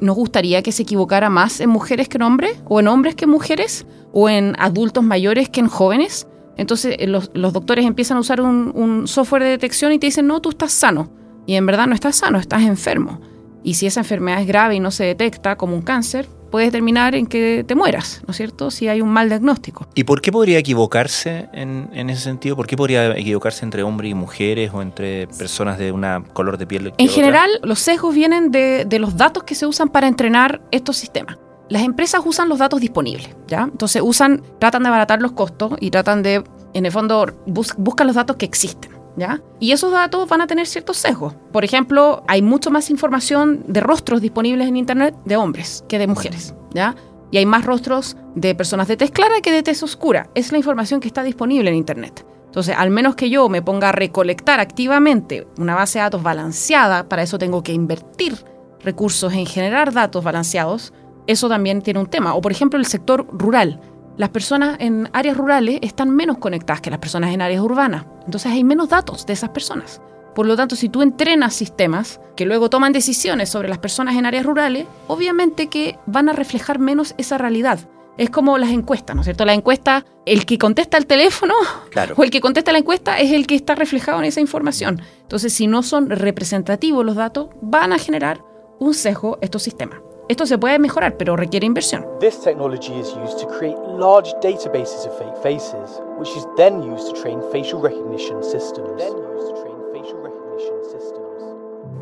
¿nos 0.00 0.16
gustaría 0.16 0.60
que 0.62 0.72
se 0.72 0.82
equivocara 0.82 1.30
más 1.30 1.60
en 1.60 1.70
mujeres 1.70 2.08
que 2.08 2.18
en 2.18 2.22
hombres? 2.22 2.60
¿O 2.64 2.80
en 2.80 2.88
hombres 2.88 3.14
que 3.14 3.26
en 3.26 3.30
mujeres? 3.30 3.86
¿O 4.12 4.28
en 4.28 4.56
adultos 4.58 5.04
mayores 5.04 5.48
que 5.48 5.60
en 5.60 5.68
jóvenes? 5.68 6.26
Entonces 6.56 6.96
eh, 6.98 7.06
los, 7.06 7.30
doctores 7.32 7.86
empiezan 7.86 8.16
a 8.16 8.20
usar 8.20 8.40
un, 8.40 8.72
un 8.74 9.06
software 9.06 9.44
de 9.44 9.50
detección 9.50 9.92
y 9.92 10.00
te 10.00 10.06
dicen, 10.06 10.26
no, 10.26 10.40
tú 10.40 10.50
estás 10.50 10.72
sano. 10.72 11.10
Y 11.46 11.54
en 11.54 11.64
verdad 11.64 11.86
no 11.86 11.94
estás 11.94 12.16
sano, 12.16 12.40
estás 12.40 12.62
enfermo. 12.62 13.20
Y 13.62 13.74
si 13.74 13.86
esa 13.86 14.00
enfermedad 14.00 14.40
es 14.40 14.48
grave 14.48 14.74
y 14.74 14.80
no 14.80 14.90
se 14.90 15.04
detecta 15.04 15.56
como 15.56 15.76
un 15.76 15.82
cáncer, 15.82 16.28
puede 16.56 16.70
terminar 16.70 17.14
en 17.14 17.26
que 17.26 17.66
te 17.68 17.74
mueras, 17.74 18.22
¿no 18.26 18.30
es 18.30 18.38
cierto? 18.38 18.70
Si 18.70 18.88
hay 18.88 19.02
un 19.02 19.10
mal 19.10 19.28
diagnóstico. 19.28 19.86
¿Y 19.94 20.04
por 20.04 20.22
qué 20.22 20.32
podría 20.32 20.58
equivocarse 20.58 21.50
en, 21.52 21.90
en 21.92 22.08
ese 22.08 22.22
sentido? 22.22 22.56
¿Por 22.56 22.66
qué 22.66 22.78
podría 22.78 23.14
equivocarse 23.14 23.62
entre 23.62 23.82
hombres 23.82 24.12
y 24.12 24.14
mujeres 24.14 24.70
o 24.72 24.80
entre 24.80 25.26
personas 25.26 25.76
de 25.76 25.92
un 25.92 26.02
color 26.32 26.56
de 26.56 26.66
piel? 26.66 26.94
En 26.96 27.08
general, 27.08 27.50
los 27.62 27.80
sesgos 27.80 28.14
vienen 28.14 28.50
de, 28.52 28.86
de 28.86 28.98
los 28.98 29.18
datos 29.18 29.42
que 29.42 29.54
se 29.54 29.66
usan 29.66 29.90
para 29.90 30.08
entrenar 30.08 30.62
estos 30.70 30.96
sistemas. 30.96 31.36
Las 31.68 31.82
empresas 31.82 32.22
usan 32.24 32.48
los 32.48 32.58
datos 32.58 32.80
disponibles, 32.80 33.28
¿ya? 33.46 33.64
Entonces 33.64 34.00
usan, 34.02 34.42
tratan 34.58 34.84
de 34.84 34.88
abaratar 34.88 35.20
los 35.20 35.32
costos 35.32 35.74
y 35.78 35.90
tratan 35.90 36.22
de 36.22 36.42
en 36.72 36.86
el 36.86 36.92
fondo 36.92 37.26
busca 37.44 38.04
los 38.04 38.14
datos 38.14 38.36
que 38.36 38.46
existen. 38.46 38.95
¿Ya? 39.16 39.40
Y 39.60 39.72
esos 39.72 39.92
datos 39.92 40.28
van 40.28 40.42
a 40.42 40.46
tener 40.46 40.66
ciertos 40.66 40.98
sesgos. 40.98 41.34
Por 41.52 41.64
ejemplo, 41.64 42.22
hay 42.28 42.42
mucho 42.42 42.70
más 42.70 42.90
información 42.90 43.64
de 43.66 43.80
rostros 43.80 44.20
disponibles 44.20 44.68
en 44.68 44.76
Internet 44.76 45.16
de 45.24 45.36
hombres 45.36 45.84
que 45.88 45.98
de 45.98 46.06
mujeres. 46.06 46.54
¿ya? 46.74 46.94
Y 47.30 47.38
hay 47.38 47.46
más 47.46 47.64
rostros 47.64 48.16
de 48.34 48.54
personas 48.54 48.88
de 48.88 48.96
tez 48.96 49.10
clara 49.10 49.40
que 49.40 49.52
de 49.52 49.62
tez 49.62 49.82
oscura. 49.82 50.28
Es 50.34 50.52
la 50.52 50.58
información 50.58 51.00
que 51.00 51.08
está 51.08 51.22
disponible 51.22 51.70
en 51.70 51.76
Internet. 51.76 52.26
Entonces, 52.46 52.74
al 52.78 52.90
menos 52.90 53.16
que 53.16 53.28
yo 53.28 53.48
me 53.48 53.62
ponga 53.62 53.90
a 53.90 53.92
recolectar 53.92 54.60
activamente 54.60 55.46
una 55.58 55.74
base 55.74 55.98
de 55.98 56.04
datos 56.04 56.22
balanceada, 56.22 57.08
para 57.08 57.22
eso 57.22 57.38
tengo 57.38 57.62
que 57.62 57.72
invertir 57.72 58.34
recursos 58.82 59.32
en 59.34 59.44
generar 59.44 59.92
datos 59.92 60.24
balanceados, 60.24 60.92
eso 61.26 61.48
también 61.48 61.82
tiene 61.82 62.00
un 62.00 62.06
tema. 62.06 62.34
O 62.34 62.40
por 62.40 62.52
ejemplo, 62.52 62.78
el 62.78 62.86
sector 62.86 63.26
rural. 63.30 63.80
Las 64.16 64.30
personas 64.30 64.78
en 64.80 65.10
áreas 65.12 65.36
rurales 65.36 65.78
están 65.82 66.10
menos 66.10 66.38
conectadas 66.38 66.80
que 66.80 66.90
las 66.90 67.00
personas 67.00 67.34
en 67.34 67.42
áreas 67.42 67.60
urbanas. 67.60 68.06
Entonces 68.24 68.50
hay 68.50 68.64
menos 68.64 68.88
datos 68.88 69.26
de 69.26 69.34
esas 69.34 69.50
personas. 69.50 70.00
Por 70.34 70.46
lo 70.46 70.56
tanto, 70.56 70.74
si 70.74 70.88
tú 70.88 71.02
entrenas 71.02 71.54
sistemas 71.54 72.20
que 72.34 72.46
luego 72.46 72.70
toman 72.70 72.92
decisiones 72.92 73.50
sobre 73.50 73.68
las 73.68 73.78
personas 73.78 74.16
en 74.16 74.24
áreas 74.24 74.46
rurales, 74.46 74.86
obviamente 75.06 75.68
que 75.68 75.98
van 76.06 76.28
a 76.28 76.32
reflejar 76.32 76.78
menos 76.78 77.14
esa 77.18 77.36
realidad. 77.36 77.80
Es 78.16 78.30
como 78.30 78.56
las 78.56 78.70
encuestas, 78.70 79.14
¿no 79.14 79.20
es 79.20 79.26
cierto? 79.26 79.44
La 79.44 79.52
encuesta, 79.52 80.06
el 80.24 80.46
que 80.46 80.56
contesta 80.56 80.96
el 80.96 81.06
teléfono 81.06 81.54
o 82.16 82.22
el 82.22 82.30
que 82.30 82.40
contesta 82.40 82.72
la 82.72 82.78
encuesta 82.78 83.18
es 83.18 83.32
el 83.32 83.46
que 83.46 83.54
está 83.54 83.74
reflejado 83.74 84.18
en 84.20 84.24
esa 84.24 84.40
información. 84.40 85.02
Entonces, 85.22 85.52
si 85.52 85.66
no 85.66 85.82
son 85.82 86.08
representativos 86.08 87.04
los 87.04 87.16
datos, 87.16 87.48
van 87.60 87.92
a 87.92 87.98
generar 87.98 88.42
un 88.78 88.94
sesgo 88.94 89.38
estos 89.42 89.62
sistemas. 89.62 90.00
Esto 90.28 90.44
se 90.44 90.58
puede 90.58 90.78
mejorar, 90.78 91.16
pero 91.16 91.36
requiere 91.36 91.66
inversión. 91.66 92.04
This 92.18 92.40
technology 92.40 92.92
is 92.98 93.14
used 93.24 93.38
to 93.38 93.46
create 93.46 93.76
large 93.96 94.32
databases 94.42 95.06
of 95.06 95.16
fake 95.18 95.36
faces, 95.42 96.00
which 96.18 96.30
is 96.36 96.46
then 96.56 96.82
used 96.82 97.08
to 97.08 97.22
train 97.22 97.40
facial 97.52 97.80
recognition 97.80 98.42
systems. 98.42 99.02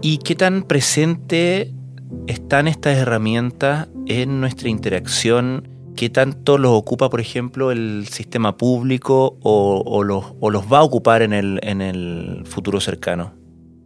¿Y 0.01 0.19
qué 0.19 0.35
tan 0.35 0.63
presente 0.65 1.73
están 2.27 2.69
estas 2.69 2.99
herramientas 2.99 3.89
en 4.07 4.41
nuestra 4.41 4.69
interacción 4.69 5.69
¿Qué 5.97 6.11
tanto 6.11 6.59
los 6.59 6.73
ocupa, 6.73 7.09
por 7.09 7.21
ejemplo, 7.21 7.71
el 7.71 8.09
sistema 8.11 8.57
público 8.57 9.37
o, 9.43 10.03
los, 10.03 10.25
va 10.73 10.79
a 10.79 10.83
ocupar 10.83 11.23
en 11.23 11.33
el, 11.33 11.61
en 11.63 11.81
el 11.81 12.43
futuro 12.47 12.81
cercano? 12.81 13.33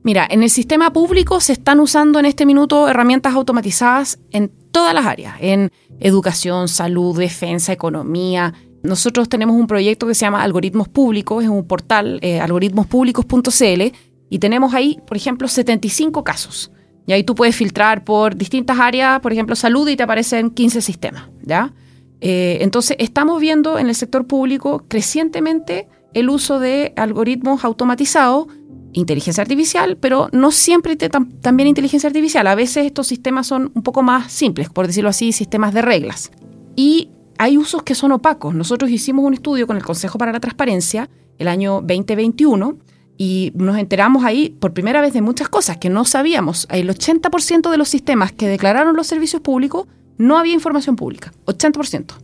Mira, 0.08 0.26
en 0.30 0.42
el 0.42 0.48
sistema 0.48 0.90
público 0.90 1.38
se 1.38 1.52
están 1.52 1.80
usando 1.80 2.18
en 2.18 2.24
este 2.24 2.46
minuto 2.46 2.88
herramientas 2.88 3.34
automatizadas 3.34 4.18
en 4.30 4.50
todas 4.70 4.94
las 4.94 5.04
áreas, 5.04 5.34
en 5.38 5.70
educación, 6.00 6.68
salud, 6.68 7.18
defensa, 7.18 7.74
economía. 7.74 8.54
Nosotros 8.82 9.28
tenemos 9.28 9.54
un 9.54 9.66
proyecto 9.66 10.06
que 10.06 10.14
se 10.14 10.22
llama 10.22 10.42
Algoritmos 10.42 10.88
Públicos, 10.88 11.44
es 11.44 11.50
un 11.50 11.66
portal, 11.66 12.20
eh, 12.22 12.40
algoritmospúblicos.cl, 12.40 13.82
y 14.30 14.38
tenemos 14.38 14.72
ahí, 14.72 14.98
por 15.06 15.18
ejemplo, 15.18 15.46
75 15.46 16.24
casos. 16.24 16.72
Y 17.06 17.12
ahí 17.12 17.22
tú 17.22 17.34
puedes 17.34 17.54
filtrar 17.54 18.02
por 18.02 18.34
distintas 18.34 18.78
áreas, 18.78 19.20
por 19.20 19.34
ejemplo, 19.34 19.56
salud, 19.56 19.86
y 19.90 19.96
te 19.96 20.04
aparecen 20.04 20.48
15 20.48 20.80
sistemas, 20.80 21.28
¿ya? 21.42 21.74
Eh, 22.22 22.56
entonces, 22.62 22.96
estamos 22.98 23.42
viendo 23.42 23.78
en 23.78 23.90
el 23.90 23.94
sector 23.94 24.26
público 24.26 24.86
crecientemente 24.88 25.86
el 26.14 26.30
uso 26.30 26.58
de 26.58 26.94
algoritmos 26.96 27.62
automatizados, 27.62 28.46
inteligencia 28.92 29.42
artificial, 29.42 29.96
pero 29.96 30.28
no 30.32 30.50
siempre 30.50 30.96
también 30.96 31.68
inteligencia 31.68 32.08
artificial. 32.08 32.46
A 32.46 32.54
veces 32.54 32.86
estos 32.86 33.06
sistemas 33.06 33.46
son 33.46 33.70
un 33.74 33.82
poco 33.82 34.02
más 34.02 34.32
simples, 34.32 34.68
por 34.68 34.86
decirlo 34.86 35.10
así, 35.10 35.32
sistemas 35.32 35.74
de 35.74 35.82
reglas. 35.82 36.30
Y 36.76 37.10
hay 37.38 37.56
usos 37.56 37.82
que 37.82 37.94
son 37.94 38.12
opacos. 38.12 38.54
Nosotros 38.54 38.90
hicimos 38.90 39.24
un 39.24 39.34
estudio 39.34 39.66
con 39.66 39.76
el 39.76 39.84
Consejo 39.84 40.18
para 40.18 40.32
la 40.32 40.40
Transparencia 40.40 41.08
el 41.38 41.48
año 41.48 41.80
2021 41.80 42.76
y 43.16 43.52
nos 43.54 43.76
enteramos 43.76 44.24
ahí 44.24 44.50
por 44.50 44.72
primera 44.72 45.00
vez 45.00 45.12
de 45.12 45.22
muchas 45.22 45.48
cosas 45.48 45.76
que 45.76 45.90
no 45.90 46.04
sabíamos. 46.04 46.66
El 46.70 46.88
80% 46.88 47.70
de 47.70 47.76
los 47.76 47.88
sistemas 47.88 48.32
que 48.32 48.48
declararon 48.48 48.96
los 48.96 49.06
servicios 49.06 49.42
públicos 49.42 49.86
no 50.18 50.38
había 50.38 50.54
información 50.54 50.96
pública, 50.96 51.32
80%. 51.46 52.14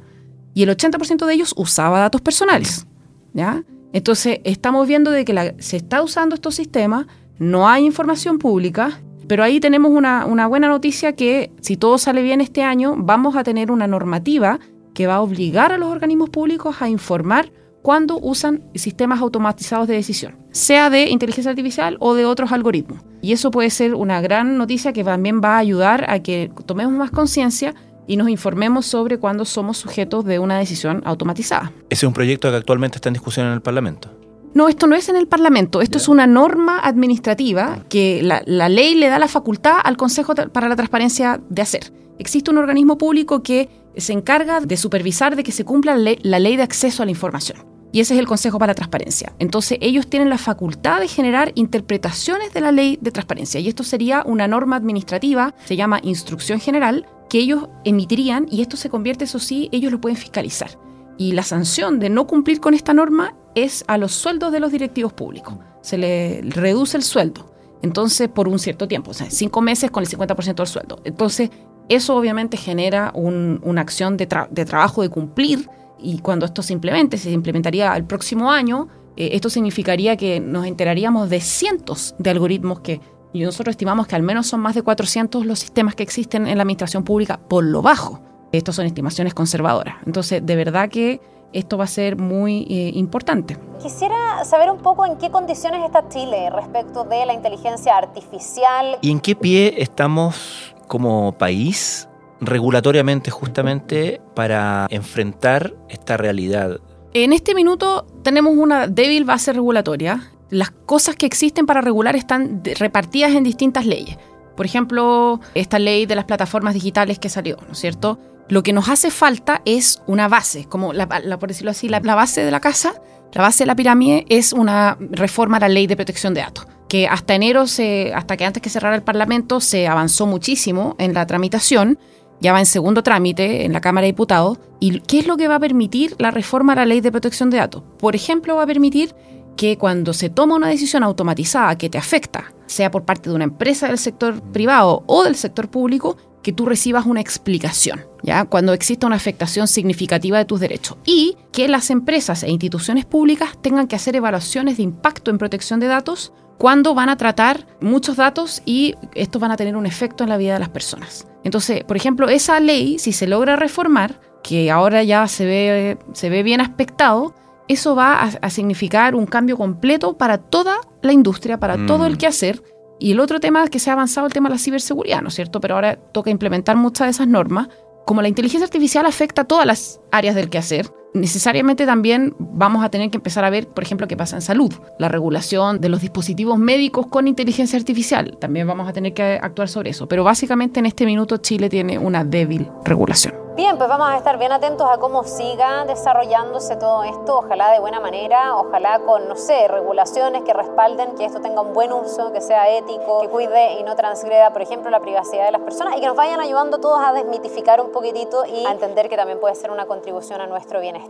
Y 0.55 0.63
el 0.63 0.71
80% 0.71 1.27
de 1.27 1.35
ellos 1.35 1.53
usaba 1.57 1.99
datos 1.99 2.21
personales. 2.21 2.87
¿ya? 3.35 3.63
Entonces, 3.95 4.41
estamos 4.43 4.89
viendo 4.89 5.13
de 5.13 5.25
que 5.25 5.55
se 5.61 5.77
está 5.77 6.03
usando 6.03 6.35
estos 6.35 6.57
sistemas, 6.57 7.07
no 7.39 7.69
hay 7.69 7.87
información 7.87 8.39
pública, 8.39 9.01
pero 9.29 9.45
ahí 9.45 9.61
tenemos 9.61 9.93
una, 9.93 10.27
una 10.27 10.49
buena 10.49 10.67
noticia 10.67 11.15
que 11.15 11.53
si 11.61 11.77
todo 11.77 11.97
sale 11.97 12.21
bien 12.21 12.41
este 12.41 12.65
año, 12.65 12.97
vamos 12.99 13.37
a 13.37 13.45
tener 13.45 13.71
una 13.71 13.87
normativa 13.87 14.59
que 14.95 15.07
va 15.07 15.15
a 15.15 15.21
obligar 15.21 15.71
a 15.71 15.79
los 15.79 15.91
organismos 15.91 16.29
públicos 16.31 16.83
a 16.83 16.89
informar 16.89 17.53
cuando 17.83 18.19
usan 18.19 18.65
sistemas 18.75 19.21
automatizados 19.21 19.87
de 19.87 19.95
decisión, 19.95 20.39
sea 20.51 20.91
de 20.91 21.11
inteligencia 21.11 21.51
artificial 21.51 21.97
o 22.01 22.15
de 22.15 22.25
otros 22.25 22.51
algoritmos. 22.51 22.99
Y 23.23 23.33
eso 23.33 23.53
puede 23.53 23.71
ser 23.71 23.95
una 23.95 24.21
gran 24.21 24.59
noticia 24.59 24.93
que 24.93 25.05
también 25.05 25.41
va 25.41 25.55
a 25.55 25.59
ayudar 25.59 26.11
a 26.11 26.19
que 26.19 26.51
tomemos 26.67 26.95
más 26.95 27.13
conciencia 27.13 27.77
y 28.07 28.17
nos 28.17 28.29
informemos 28.29 28.87
sobre 28.87 29.19
cuándo 29.19 29.45
somos 29.45 29.79
sujetos 29.79 30.25
de 30.25 30.39
una 30.39 30.59
decisión 30.59 31.03
automatizada. 31.05 31.73
Ese 31.91 32.05
es 32.05 32.09
un 32.09 32.15
proyecto 32.15 32.51
que 32.51 32.57
actualmente 32.57 32.99
está 32.99 33.09
en 33.09 33.15
discusión 33.15 33.47
en 33.47 33.53
el 33.53 33.63
Parlamento. 33.63 34.11
No, 34.55 34.69
esto 34.69 34.87
no 34.87 34.95
es 34.95 35.09
en 35.09 35.17
el 35.17 35.27
Parlamento, 35.27 35.81
esto 35.81 35.99
es 35.99 36.07
una 36.07 36.29
norma 36.29 36.79
administrativa 36.79 37.81
que 37.89 38.23
la, 38.23 38.69
ley 38.69 38.95
le 38.95 39.09
da 39.09 39.19
la 39.19 39.27
facultad 39.27 39.79
al 39.83 39.97
Consejo 39.97 40.35
para 40.35 40.69
la 40.69 40.77
Transparencia 40.77 41.41
de 41.49 41.63
hacer. 41.63 41.93
Existe 42.19 42.53
un 42.53 42.59
organismo 42.59 42.97
público 42.97 43.43
que 43.43 43.69
se 43.97 44.13
encarga 44.13 44.61
de 44.61 44.77
supervisar 44.77 45.35
de 45.35 45.43
que 45.43 45.51
se 45.51 45.65
cumpla 45.65 45.97
la 45.97 46.39
ley 46.39 46.57
de 46.57 46.63
acceso 46.63 47.03
a 47.03 47.07
la 47.07 47.11
información 47.11 47.74
y 47.95 48.01
ese 48.01 48.15
es 48.15 48.21
el 48.21 48.27
Consejo 48.27 48.59
para 48.59 48.73
la 48.73 48.75
Transparencia. 48.75 49.35
Entonces, 49.39 49.79
ellos 49.81 50.09
tienen 50.09 50.29
la 50.29 50.37
facultad 50.37 50.99
de 50.99 51.07
generar 51.07 51.53
interpretaciones 51.55 52.53
de 52.53 52.61
la 52.61 52.73
ley 52.73 52.99
de 53.01 53.13
transparencia 53.13 53.61
y 53.61 53.69
esto 53.69 53.85
sería 53.85 54.25
una 54.27 54.49
norma 54.49 54.75
administrativa, 54.75 55.55
se 55.65 55.77
llama 55.77 56.01
instrucción 56.03 56.59
general, 56.59 57.07
que 57.31 57.39
ellos 57.39 57.69
emitirían 57.85 58.49
y 58.51 58.63
esto 58.63 58.77
se 58.77 58.91
convierte, 58.91 59.23
eso 59.23 59.39
sí, 59.39 59.69
ellos 59.71 59.93
lo 59.93 60.01
pueden 60.01 60.17
fiscalizar. 60.17 60.73
Y 61.19 61.33
la 61.33 61.45
sanción 61.45 62.01
de 62.01 62.11
no 62.11 62.27
cumplir 62.27 62.59
con 62.59 62.75
esta 62.75 62.95
norma 62.95 63.37
es 63.55 63.85
a 63.87 63.97
los 63.97 64.11
sueldos 64.11 64.51
de 64.51 64.59
los 64.59 64.73
directivos 64.73 65.13
públicos. 65.13 65.55
Se 65.81 65.97
le 65.97 66.43
reduce 66.43 66.97
el 66.97 67.05
sueldo. 67.05 67.55
Entonces, 67.81 68.29
por 68.29 68.49
un 68.49 68.59
cierto 68.59 68.89
tiempo, 68.89 69.13
o 69.13 69.15
sea, 69.15 69.31
cinco 69.31 69.61
meses 69.61 69.93
con 69.93 70.03
el 70.03 70.11
50% 70.11 70.55
del 70.57 70.67
sueldo. 70.67 71.01
Entonces, 71.05 71.51
eso 71.89 72.17
obviamente 72.17 72.57
genera 72.57 73.13
una 73.15 73.81
acción 73.81 74.17
de, 74.17 74.27
de 74.51 74.65
trabajo 74.65 75.03
de 75.03 75.11
cumplir 75.11 75.69
y 75.99 76.19
cuando 76.19 76.47
esto 76.47 76.63
se 76.63 76.73
implemente, 76.73 77.19
se 77.19 77.31
implementaría 77.31 77.95
el 77.97 78.05
próximo 78.05 78.51
año, 78.51 78.89
eh, 79.17 79.31
esto 79.33 79.49
significaría 79.51 80.17
que 80.17 80.41
nos 80.41 80.67
enteraríamos 80.67 81.31
de 81.31 81.41
cientos 81.41 82.15
de 82.19 82.31
algoritmos 82.31 82.81
que 82.81 83.01
y 83.33 83.43
nosotros 83.43 83.73
estimamos 83.73 84.07
que 84.07 84.15
al 84.15 84.23
menos 84.23 84.47
son 84.47 84.61
más 84.61 84.77
de 84.77 84.83
400 84.83 85.45
los 85.45 85.59
sistemas 85.59 85.97
que 85.97 86.05
existen 86.05 86.47
en 86.47 86.57
la 86.57 86.63
administración 86.63 87.03
pública 87.03 87.41
por 87.49 87.65
lo 87.65 87.83
bajo. 87.83 88.21
Estas 88.53 88.77
son 88.77 88.87
estimaciones 88.87 89.35
conservadoras. 89.35 89.97
Entonces, 90.07 90.47
de 90.47 90.55
verdad 90.55 90.89
que 90.89 91.21
esto 91.53 91.77
va 91.77 91.85
a 91.85 91.89
ser 91.89 92.17
muy 92.17 92.65
eh, 92.71 92.93
importante. 92.95 93.59
Quisiera 93.83 94.45
saber 94.45 94.71
un 94.71 94.79
poco 94.79 95.05
en 95.05 95.17
qué 95.17 95.33
condiciones 95.33 95.85
está 95.85 96.09
Chile 96.09 96.49
respecto 96.51 97.03
de 97.03 97.27
la 97.27 97.33
inteligencia 97.33 97.97
artificial. 97.97 98.99
¿Y 99.03 99.11
en 99.11 99.19
qué 99.19 99.35
pie 99.35 99.83
estamos 99.83 100.73
como 100.87 101.33
país 101.33 102.09
regulatoriamente 102.41 103.31
justamente 103.31 104.21
para 104.35 104.87
enfrentar 104.91 105.75
esta 105.89 106.17
realidad? 106.17 106.81
En 107.13 107.33
este 107.33 107.55
minuto 107.55 108.07
tenemos 108.23 108.55
una 108.57 108.89
débil 108.89 109.25
base 109.25 109.53
regulatoria. 109.53 110.33
Las 110.51 110.71
cosas 110.71 111.17
que 111.17 111.27
existen 111.27 111.67
para 111.67 111.81
regular 111.81 112.17
están 112.17 112.63
repartidas 112.65 113.33
en 113.33 113.45
distintas 113.45 113.87
leyes. 113.87 114.17
Por 114.57 114.67
ejemplo, 114.67 115.41
esta 115.55 115.79
ley 115.79 116.07
de 116.07 116.15
las 116.15 116.25
plataformas 116.25 116.75
digitales 116.75 117.19
que 117.19 117.29
salió, 117.29 117.57
¿no 117.67 117.73
es 117.73 117.79
cierto? 117.79 118.19
Lo 118.49 118.63
que 118.63 118.73
nos 118.73 118.89
hace 118.89 119.11
falta 119.11 119.63
es 119.65 120.03
una 120.07 120.29
base, 120.29 120.67
como 120.67 120.93
la, 120.93 121.09
por 121.09 121.49
decirlo 121.49 121.71
así, 121.71 121.89
la, 121.89 122.01
base 122.01 122.45
de 122.45 122.51
la 122.51 122.61
casa, 122.61 122.95
la 123.33 123.43
base 123.43 123.65
de 123.65 123.69
la 123.69 123.75
pirámide 123.75 124.27
es 124.29 124.53
una 124.53 124.97
reforma 125.01 125.57
a 125.57 125.61
la 125.61 125.69
ley 125.69 125.87
de 125.87 125.97
protección 125.97 126.35
de 126.35 126.43
datos, 126.43 126.67
que 126.89 127.09
hasta 127.09 127.35
enero, 127.35 127.67
se, 127.67 128.13
hasta 128.15 128.37
que 128.37 128.45
antes 128.45 128.63
que 128.63 128.71
cerrara 128.71 128.97
el 128.97 129.03
Parlamento, 129.03 129.61
se 129.61 129.89
avanzó 129.89 130.27
muchísimo 130.27 130.95
en 130.99 131.15
la 131.15 131.27
tramitación 131.27 131.99
ya 132.41 132.53
va 132.53 132.59
en 132.59 132.67
segundo 132.67 133.03
trámite 133.03 133.65
en 133.65 133.73
la 133.73 133.81
Cámara 133.81 134.05
de 134.05 134.13
Diputados. 134.13 134.59
¿Y 134.81 135.01
qué 135.01 135.21
es 135.21 135.27
lo 135.27 135.37
que 135.37 135.49
va 135.49 135.57
a 135.57 135.61
permitir 135.61 136.15
la 136.19 136.31
reforma 136.31 136.73
a 136.73 136.77
la 136.77 136.87
ley 136.87 137.01
de 137.01 137.11
protección 137.11 137.51
de 137.51 137.59
datos? 137.59 137.83
Por 137.99 138.15
ejemplo, 138.15 138.57
va 138.57 138.65
a 138.65 138.67
permitir 138.67 139.15
que 139.57 139.79
cuando 139.79 140.13
se 140.13 140.31
toma 140.31 140.57
una 140.57 140.69
decisión 140.69 141.03
automatizada 141.03 141.79
que 141.79 141.89
te 141.89 141.99
afecta, 141.99 142.53
sea 142.67 142.91
por 142.91 143.05
parte 143.05 143.31
de 143.31 143.37
una 143.37 143.45
empresa 143.45 143.87
del 143.87 143.99
sector 143.99 144.43
privado 144.53 145.05
o 145.07 145.25
del 145.25 145.37
sector 145.37 145.71
público, 145.71 146.17
que 146.43 146.53
tú 146.53 146.67
recibas 146.67 147.07
una 147.07 147.21
explicación, 147.21 148.05
¿ya? 148.23 148.45
Cuando 148.45 148.75
exista 148.75 149.07
una 149.07 149.17
afectación 149.17 149.67
significativa 149.67 150.37
de 150.37 150.45
tus 150.45 150.61
derechos. 150.61 150.99
Y 151.05 151.37
que 151.53 151.69
las 151.69 151.91
empresas 151.91 152.43
e 152.43 152.51
instituciones 152.51 153.07
públicas 153.07 153.57
tengan 153.61 153.89
que 153.89 153.97
hacer 153.97 154.15
evaluaciones 154.15 154.77
de 154.77 154.83
impacto 154.83 155.31
en 155.31 155.39
protección 155.39 155.81
de 155.81 155.87
datos 155.87 156.33
cuando 156.59 156.95
van 156.95 157.09
a 157.09 157.17
tratar 157.17 157.67
muchos 157.81 158.17
datos 158.17 158.63
y 158.65 158.95
estos 159.15 159.41
van 159.41 159.53
a 159.53 159.57
tener 159.57 159.75
un 159.75 159.87
efecto 159.87 160.23
en 160.23 160.31
la 160.31 160.37
vida 160.37 160.53
de 160.53 160.61
las 160.61 160.69
personas. 160.69 161.27
Entonces, 161.45 161.85
por 161.85 161.97
ejemplo, 161.97 162.29
esa 162.29 162.59
ley, 162.59 162.99
si 162.99 163.13
se 163.13 163.27
logra 163.27 163.57
reformar, 163.57 164.21
que 164.43 164.71
ahora 164.71 165.03
ya 165.03 165.29
se 165.29 165.47
ve, 165.47 165.99
se 166.13 166.31
ve 166.31 166.43
bien 166.43 166.61
aspectado, 166.61 167.35
eso 167.69 167.95
va 167.95 168.21
a, 168.21 168.51
significar 168.51 169.15
un 169.15 169.27
cambio 169.27 169.57
completo 169.57 170.19
para 170.19 170.39
toda 170.39 170.77
la 171.03 171.13
industria, 171.13 171.59
para 171.59 171.87
todo 171.87 172.07
el 172.07 172.15
mm. 172.15 172.19
quehacer. 172.19 172.63
Y 173.01 173.13
el 173.13 173.21
otro 173.21 173.41
tema 173.41 173.65
es 173.65 173.71
que 173.71 173.79
se 173.79 173.91
ha 173.91 173.95
avanzado 173.95 174.27
el 174.27 174.33
tema 174.33 174.49
de 174.49 174.57
la 174.57 174.59
ciberseguridad, 174.59 175.23
¿no 175.23 175.29
es 175.29 175.35
cierto? 175.35 175.61
Pero 175.61 175.75
ahora 175.75 175.97
toca 175.97 176.31
implementar 176.31 176.77
muchas 176.77 177.07
de 177.07 177.11
esas 177.13 177.27
normas. 177.27 177.69
Como 178.07 178.21
la 178.21 178.29
inteligencia 178.29 178.67
artificial 178.67 179.07
afecta 179.07 179.43
a 179.43 179.45
todas 179.47 179.67
las 179.67 180.01
áreas 180.13 180.35
del 180.35 180.51
quehacer, 180.51 180.91
necesariamente 181.15 181.87
también 181.87 182.35
vamos 182.39 182.85
a 182.85 182.91
tener 182.91 183.11
que 183.11 183.17
empezar 183.17 183.45
a 183.45 183.51
ver, 183.51 183.69
por 183.69 183.85
ejemplo, 183.85 184.07
qué 184.07 184.17
pasa 184.17 184.37
en 184.37 184.43
salud, 184.43 184.73
la 184.99 185.09
regulación 185.09 185.81
de 185.81 185.89
los 185.89 186.01
dispositivos 186.03 186.59
médicos 186.59 187.07
con 187.07 187.27
inteligencia 187.29 187.79
artificial. 187.79 188.37
También 188.39 188.67
vamos 188.67 188.89
a 188.89 188.93
tener 188.93 189.15
que 189.15 189.39
actuar 189.41 189.69
sobre 189.69 189.91
eso. 189.91 190.07
Pero 190.07 190.25
básicamente 190.25 190.81
en 190.81 190.87
este 190.87 191.07
minuto 191.07 191.39
Chile 191.39 191.71
tiene 191.71 191.99
una 191.99 192.25
débil 192.25 192.69
regulación. 192.85 193.45
Bien, 193.57 193.79
pues 193.79 193.89
vamos 193.89 194.09
a 194.09 194.17
estar 194.17 194.37
bien 194.37 194.51
atentos 194.51 194.85
a 194.91 194.99
cómo 194.99 195.23
siga 195.23 195.85
desarrollándose 195.85 196.75
todo 196.75 197.05
esto, 197.05 197.39
ojalá 197.39 197.71
de 197.71 197.79
buena 197.79 198.01
manera, 198.01 198.57
ojalá 198.57 198.99
con, 198.99 199.29
no 199.29 199.37
sé, 199.37 199.69
regulaciones 199.69 200.43
que 200.43 200.53
respalden 200.53 201.15
que 201.15 201.25
esto 201.25 201.41
tenga 201.41 201.61
un 201.61 201.73
buen 201.73 201.93
uso, 201.93 202.33
que 202.33 202.41
sea 202.41 202.69
ético, 202.77 203.21
que 203.21 203.29
cuide 203.29 203.75
y 203.79 203.85
no 203.85 203.95
transgreda, 203.95 204.53
por 204.53 204.63
ejemplo, 204.63 204.91
la 204.91 204.99
privacidad 204.99 205.45
de 205.45 205.53
las 205.53 205.61
personas 205.61 205.97
y 205.97 206.01
que 206.01 206.07
nos 206.09 206.17
vayan 206.17 206.41
ayudando 206.41 206.81
todos 206.81 206.99
a 207.01 207.13
desmitificar 207.13 207.81
un 207.81 207.93
poquitito 207.93 208.45
y 208.45 208.67
a 208.67 208.73
entender 208.73 209.09
que 209.09 209.17
también 209.17 209.39
puede 209.39 209.55
ser 209.55 209.71
una 209.71 209.87
contribución 209.87 210.41
a 210.41 210.49
nuestro 210.49 210.81
bienestar. 210.81 211.04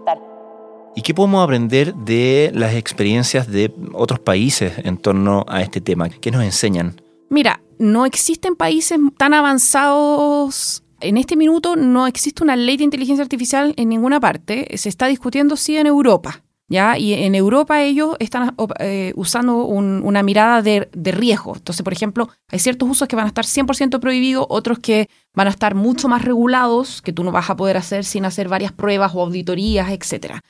¿Y 0.96 1.02
qué 1.02 1.12
podemos 1.12 1.42
aprender 1.42 1.94
de 1.94 2.50
las 2.54 2.74
experiencias 2.74 3.50
de 3.50 3.74
otros 3.92 4.20
países 4.20 4.74
en 4.78 4.96
torno 4.96 5.44
a 5.48 5.62
este 5.62 5.80
tema? 5.80 6.08
¿Qué 6.08 6.30
nos 6.30 6.44
enseñan? 6.44 7.00
Mira, 7.30 7.60
no 7.78 8.06
existen 8.06 8.54
países 8.54 8.98
tan 9.18 9.34
avanzados 9.34 10.84
en 11.04 11.18
este 11.18 11.36
minuto 11.36 11.76
no 11.76 12.06
existe 12.06 12.42
una 12.42 12.56
ley 12.56 12.78
de 12.78 12.84
inteligencia 12.84 13.22
artificial 13.22 13.74
en 13.76 13.90
ninguna 13.90 14.20
parte. 14.20 14.66
Se 14.78 14.88
está 14.88 15.06
discutiendo 15.06 15.56
sí 15.56 15.76
en 15.76 15.86
Europa. 15.86 16.43
¿Ya? 16.74 16.98
Y 16.98 17.12
en 17.14 17.36
Europa 17.36 17.80
ellos 17.82 18.16
están 18.18 18.52
eh, 18.80 19.12
usando 19.14 19.58
una 19.58 20.24
mirada 20.24 20.60
de, 20.60 20.88
riesgo. 20.92 21.54
Entonces, 21.54 21.84
por 21.84 21.92
ejemplo, 21.92 22.28
hay 22.50 22.58
ciertos 22.58 22.90
usos 22.90 23.06
que 23.06 23.14
van 23.14 23.26
a 23.26 23.28
estar 23.28 23.44
100% 23.44 24.00
prohibidos, 24.00 24.44
otros 24.48 24.80
que 24.80 25.08
van 25.34 25.46
a 25.46 25.50
estar 25.50 25.76
mucho 25.76 26.08
más 26.08 26.22
regulados, 26.22 27.00
que 27.00 27.12
tú 27.12 27.22
no 27.22 27.30
vas 27.30 27.48
a 27.48 27.54
poder 27.54 27.76
hacer 27.76 28.04
sin 28.04 28.24
hacer 28.24 28.48
varias 28.48 28.72
pruebas 28.72 29.14
o 29.14 29.22
auditorías, 29.22 29.88
etc. 29.90 30.40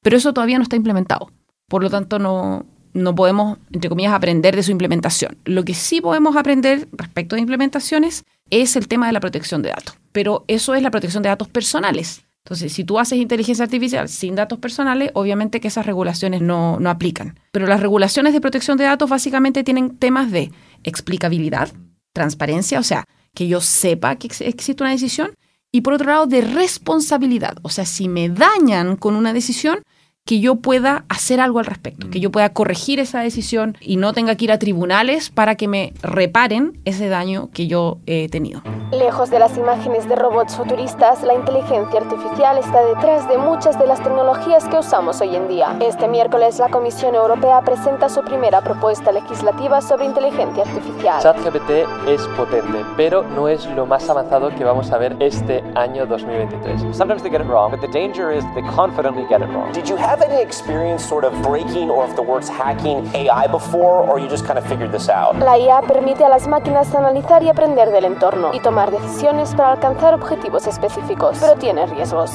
Pero 0.00 0.16
eso 0.16 0.32
todavía 0.32 0.58
no 0.58 0.62
está 0.62 0.76
implementado. 0.76 1.32
Por 1.66 1.82
lo 1.82 1.90
tanto, 1.90 2.20
no, 2.20 2.64
no 2.92 3.16
podemos, 3.16 3.58
entre 3.72 3.88
comillas, 3.88 4.12
aprender 4.12 4.54
de 4.54 4.62
su 4.62 4.70
implementación. 4.70 5.36
Lo 5.44 5.64
que 5.64 5.74
sí 5.74 6.00
podemos 6.00 6.36
aprender 6.36 6.86
respecto 6.92 7.34
de 7.34 7.40
implementaciones 7.40 8.24
es 8.50 8.76
el 8.76 8.86
tema 8.86 9.08
de 9.08 9.12
la 9.12 9.18
protección 9.18 9.60
de 9.60 9.70
datos. 9.70 9.96
Pero 10.12 10.44
eso 10.46 10.76
es 10.76 10.82
la 10.82 10.92
protección 10.92 11.24
de 11.24 11.30
datos 11.30 11.48
personales. 11.48 12.23
Entonces, 12.44 12.74
si 12.74 12.84
tú 12.84 12.98
haces 12.98 13.18
inteligencia 13.18 13.64
artificial 13.64 14.06
sin 14.06 14.34
datos 14.34 14.58
personales, 14.58 15.10
obviamente 15.14 15.60
que 15.60 15.68
esas 15.68 15.86
regulaciones 15.86 16.42
no, 16.42 16.78
no 16.78 16.90
aplican. 16.90 17.40
Pero 17.52 17.66
las 17.66 17.80
regulaciones 17.80 18.34
de 18.34 18.40
protección 18.42 18.76
de 18.76 18.84
datos 18.84 19.08
básicamente 19.08 19.64
tienen 19.64 19.96
temas 19.96 20.30
de 20.30 20.52
explicabilidad, 20.82 21.70
transparencia, 22.12 22.78
o 22.78 22.82
sea, 22.82 23.04
que 23.34 23.48
yo 23.48 23.62
sepa 23.62 24.16
que 24.16 24.26
existe 24.26 24.82
una 24.82 24.90
decisión, 24.90 25.32
y 25.72 25.80
por 25.80 25.94
otro 25.94 26.08
lado, 26.08 26.26
de 26.26 26.42
responsabilidad. 26.42 27.56
O 27.62 27.70
sea, 27.70 27.86
si 27.86 28.08
me 28.08 28.28
dañan 28.28 28.96
con 28.96 29.16
una 29.16 29.32
decisión, 29.32 29.82
que 30.26 30.40
yo 30.40 30.56
pueda 30.56 31.04
hacer 31.10 31.38
algo 31.38 31.58
al 31.58 31.66
respecto, 31.66 32.08
que 32.08 32.18
yo 32.18 32.30
pueda 32.30 32.48
corregir 32.48 32.98
esa 32.98 33.20
decisión 33.20 33.76
y 33.82 33.96
no 33.96 34.14
tenga 34.14 34.36
que 34.36 34.46
ir 34.46 34.52
a 34.52 34.58
tribunales 34.58 35.28
para 35.28 35.54
que 35.54 35.68
me 35.68 35.92
reparen 36.00 36.80
ese 36.86 37.10
daño 37.10 37.50
que 37.52 37.66
yo 37.66 37.98
he 38.06 38.30
tenido. 38.30 38.62
Lejos 38.90 39.28
de 39.28 39.38
las 39.38 39.58
imágenes 39.58 40.08
de 40.08 40.16
robots 40.16 40.56
futuristas, 40.56 41.22
la 41.24 41.34
inteligencia 41.34 42.00
artificial 42.00 42.56
está 42.56 42.86
detrás 42.86 43.28
de 43.28 43.36
muchas 43.36 43.78
de 43.78 43.86
las 43.86 44.02
tecnologías 44.02 44.64
que 44.64 44.78
usamos 44.78 45.20
hoy 45.20 45.36
en 45.36 45.46
día. 45.46 45.76
Este 45.80 46.08
miércoles 46.08 46.58
la 46.58 46.70
Comisión 46.70 47.14
Europea 47.14 47.60
presenta 47.60 48.08
su 48.08 48.22
primera 48.22 48.62
propuesta 48.62 49.12
legislativa 49.12 49.82
sobre 49.82 50.06
inteligencia 50.06 50.62
artificial. 50.62 51.20
ChatGPT 51.20 51.70
es 52.08 52.22
potente, 52.28 52.82
pero 52.96 53.24
no 53.24 53.46
es 53.46 53.66
lo 53.66 53.84
más 53.84 54.08
avanzado 54.08 54.48
que 54.54 54.64
vamos 54.64 54.90
a 54.90 54.96
ver 54.96 55.16
este 55.20 55.62
año 55.74 56.06
2023. 56.06 56.96
Sometimes 56.96 57.22
they 57.22 57.30
get 57.30 57.42
it 57.42 57.46
wrong, 57.46 57.70
but 57.70 57.82
the 57.82 57.88
danger 57.88 58.32
is 58.34 58.42
they 58.54 58.62
confidently 58.74 59.26
get 59.28 59.42
it 59.42 59.48
wrong. 59.48 59.70
Did 59.74 59.86
you 59.86 59.96
have 59.96 60.13
any 60.22 60.42
experience 60.42 61.04
sort 61.06 61.24
of 61.24 61.32
breaking 61.42 61.90
or 61.90 62.06
if 62.06 62.14
the 62.16 62.22
words 62.22 62.48
hacking 62.48 63.06
AI 63.14 63.46
before 63.46 64.02
or 64.02 64.18
you 64.18 64.28
just 64.28 64.46
kind 64.46 64.58
of 64.58 64.66
figured 64.66 64.92
this 64.92 65.08
out? 65.08 65.36
La 65.38 65.58
IA 65.58 65.82
permite 65.86 66.24
a 66.24 66.28
las 66.28 66.46
máquinas 66.46 66.94
analizar 66.94 67.42
y 67.42 67.48
aprender 67.48 67.90
del 67.90 68.04
entorno 68.04 68.50
y 68.52 68.60
tomar 68.60 68.90
decisiones 68.90 69.54
para 69.54 69.72
alcanzar 69.72 70.14
objetivos 70.14 70.66
específicos, 70.66 71.38
pero 71.40 71.54
tiene 71.54 71.86
riesgos. 71.86 72.30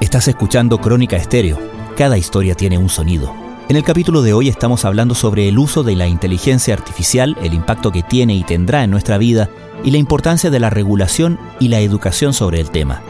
Estás 0.00 0.28
escuchando 0.28 0.78
Crónica 0.78 1.16
Estéreo. 1.16 1.58
Cada 1.96 2.18
historia 2.18 2.54
tiene 2.54 2.78
un 2.78 2.88
sonido. 2.88 3.32
En 3.68 3.74
el 3.76 3.82
capítulo 3.82 4.22
de 4.22 4.32
hoy 4.32 4.48
estamos 4.48 4.84
hablando 4.84 5.14
sobre 5.14 5.48
el 5.48 5.58
uso 5.58 5.82
de 5.82 5.96
la 5.96 6.06
inteligencia 6.06 6.74
artificial, 6.74 7.36
el 7.42 7.52
impacto 7.52 7.90
que 7.90 8.04
tiene 8.04 8.34
y 8.34 8.44
tendrá 8.44 8.84
en 8.84 8.90
nuestra 8.90 9.18
vida 9.18 9.48
y 9.82 9.90
la 9.90 9.98
importancia 9.98 10.50
de 10.50 10.60
la 10.60 10.70
regulación 10.70 11.38
y 11.58 11.68
la 11.68 11.80
educación 11.80 12.32
sobre 12.32 12.60
el 12.60 12.70
tema. 12.70 13.02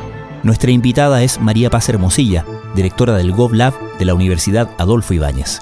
Nuestra 0.42 0.70
invitada 0.70 1.22
es 1.22 1.40
María 1.40 1.70
Paz 1.70 1.88
Hermosilla, 1.88 2.44
directora 2.76 3.16
del 3.16 3.32
GovLab 3.32 3.74
de 3.98 4.04
la 4.04 4.14
Universidad 4.14 4.70
Adolfo 4.78 5.14
Ibáñez. 5.14 5.60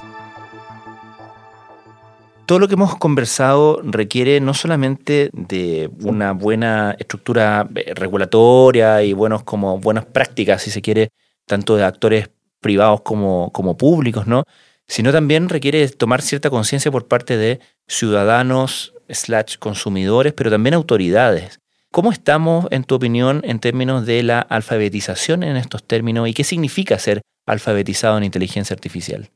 Todo 2.45 2.59
lo 2.59 2.67
que 2.67 2.75
hemos 2.75 2.95
conversado 2.97 3.81
requiere 3.83 4.39
no 4.39 4.53
solamente 4.53 5.31
de 5.33 5.89
una 6.03 6.33
buena 6.33 6.95
estructura 6.99 7.67
eh, 7.73 7.93
regulatoria 7.95 9.01
y 9.01 9.13
buenos, 9.13 9.41
como 9.41 9.79
buenas 9.79 10.05
prácticas, 10.05 10.61
si 10.61 10.69
se 10.69 10.83
quiere, 10.83 11.09
tanto 11.47 11.75
de 11.75 11.83
actores 11.83 12.29
privados 12.59 13.01
como, 13.01 13.49
como 13.51 13.77
públicos, 13.77 14.27
¿no? 14.27 14.43
sino 14.87 15.11
también 15.11 15.49
requiere 15.49 15.87
tomar 15.89 16.21
cierta 16.21 16.49
conciencia 16.49 16.91
por 16.91 17.07
parte 17.07 17.37
de 17.37 17.59
ciudadanos, 17.87 18.93
slash 19.09 19.57
consumidores, 19.57 20.33
pero 20.33 20.49
también 20.49 20.73
autoridades. 20.75 21.59
¿Cómo 21.95 22.11
estamos, 22.11 22.67
en 22.71 22.83
tu 22.83 22.95
opinión, 22.95 23.39
en 23.45 23.59
términos 23.59 24.05
de 24.05 24.21
la 24.21 24.41
alfabetización 24.41 25.43
en 25.43 25.55
estos 25.55 25.81
términos 25.81 26.27
y 26.27 26.33
qué 26.33 26.43
significa 26.43 26.99
ser 26.99 27.21
alfabetizado 27.47 28.17
en 28.17 28.25
inteligencia 28.25 28.73
artificial? 28.73 29.29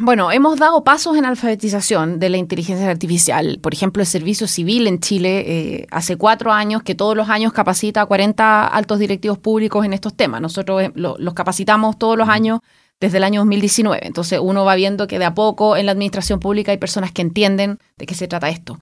Bueno, 0.00 0.32
hemos 0.32 0.58
dado 0.58 0.82
pasos 0.82 1.18
en 1.18 1.26
alfabetización 1.26 2.18
de 2.18 2.30
la 2.30 2.38
inteligencia 2.38 2.88
artificial. 2.88 3.58
Por 3.60 3.74
ejemplo, 3.74 4.00
el 4.00 4.06
Servicio 4.06 4.46
Civil 4.46 4.86
en 4.86 5.00
Chile 5.00 5.44
eh, 5.46 5.86
hace 5.90 6.16
cuatro 6.16 6.52
años 6.52 6.82
que 6.82 6.94
todos 6.94 7.14
los 7.14 7.28
años 7.28 7.52
capacita 7.52 8.00
a 8.00 8.06
40 8.06 8.66
altos 8.66 8.98
directivos 8.98 9.36
públicos 9.36 9.84
en 9.84 9.92
estos 9.92 10.16
temas. 10.16 10.40
Nosotros 10.40 10.84
eh, 10.84 10.92
los 10.94 11.34
capacitamos 11.34 11.98
todos 11.98 12.16
los 12.16 12.30
años 12.30 12.60
desde 12.98 13.18
el 13.18 13.24
año 13.24 13.40
2019. 13.40 14.06
Entonces 14.06 14.40
uno 14.42 14.64
va 14.64 14.74
viendo 14.74 15.06
que 15.06 15.18
de 15.18 15.26
a 15.26 15.34
poco 15.34 15.76
en 15.76 15.84
la 15.84 15.92
administración 15.92 16.40
pública 16.40 16.72
hay 16.72 16.78
personas 16.78 17.12
que 17.12 17.20
entienden 17.20 17.78
de 17.98 18.06
qué 18.06 18.14
se 18.14 18.26
trata 18.26 18.48
esto. 18.48 18.78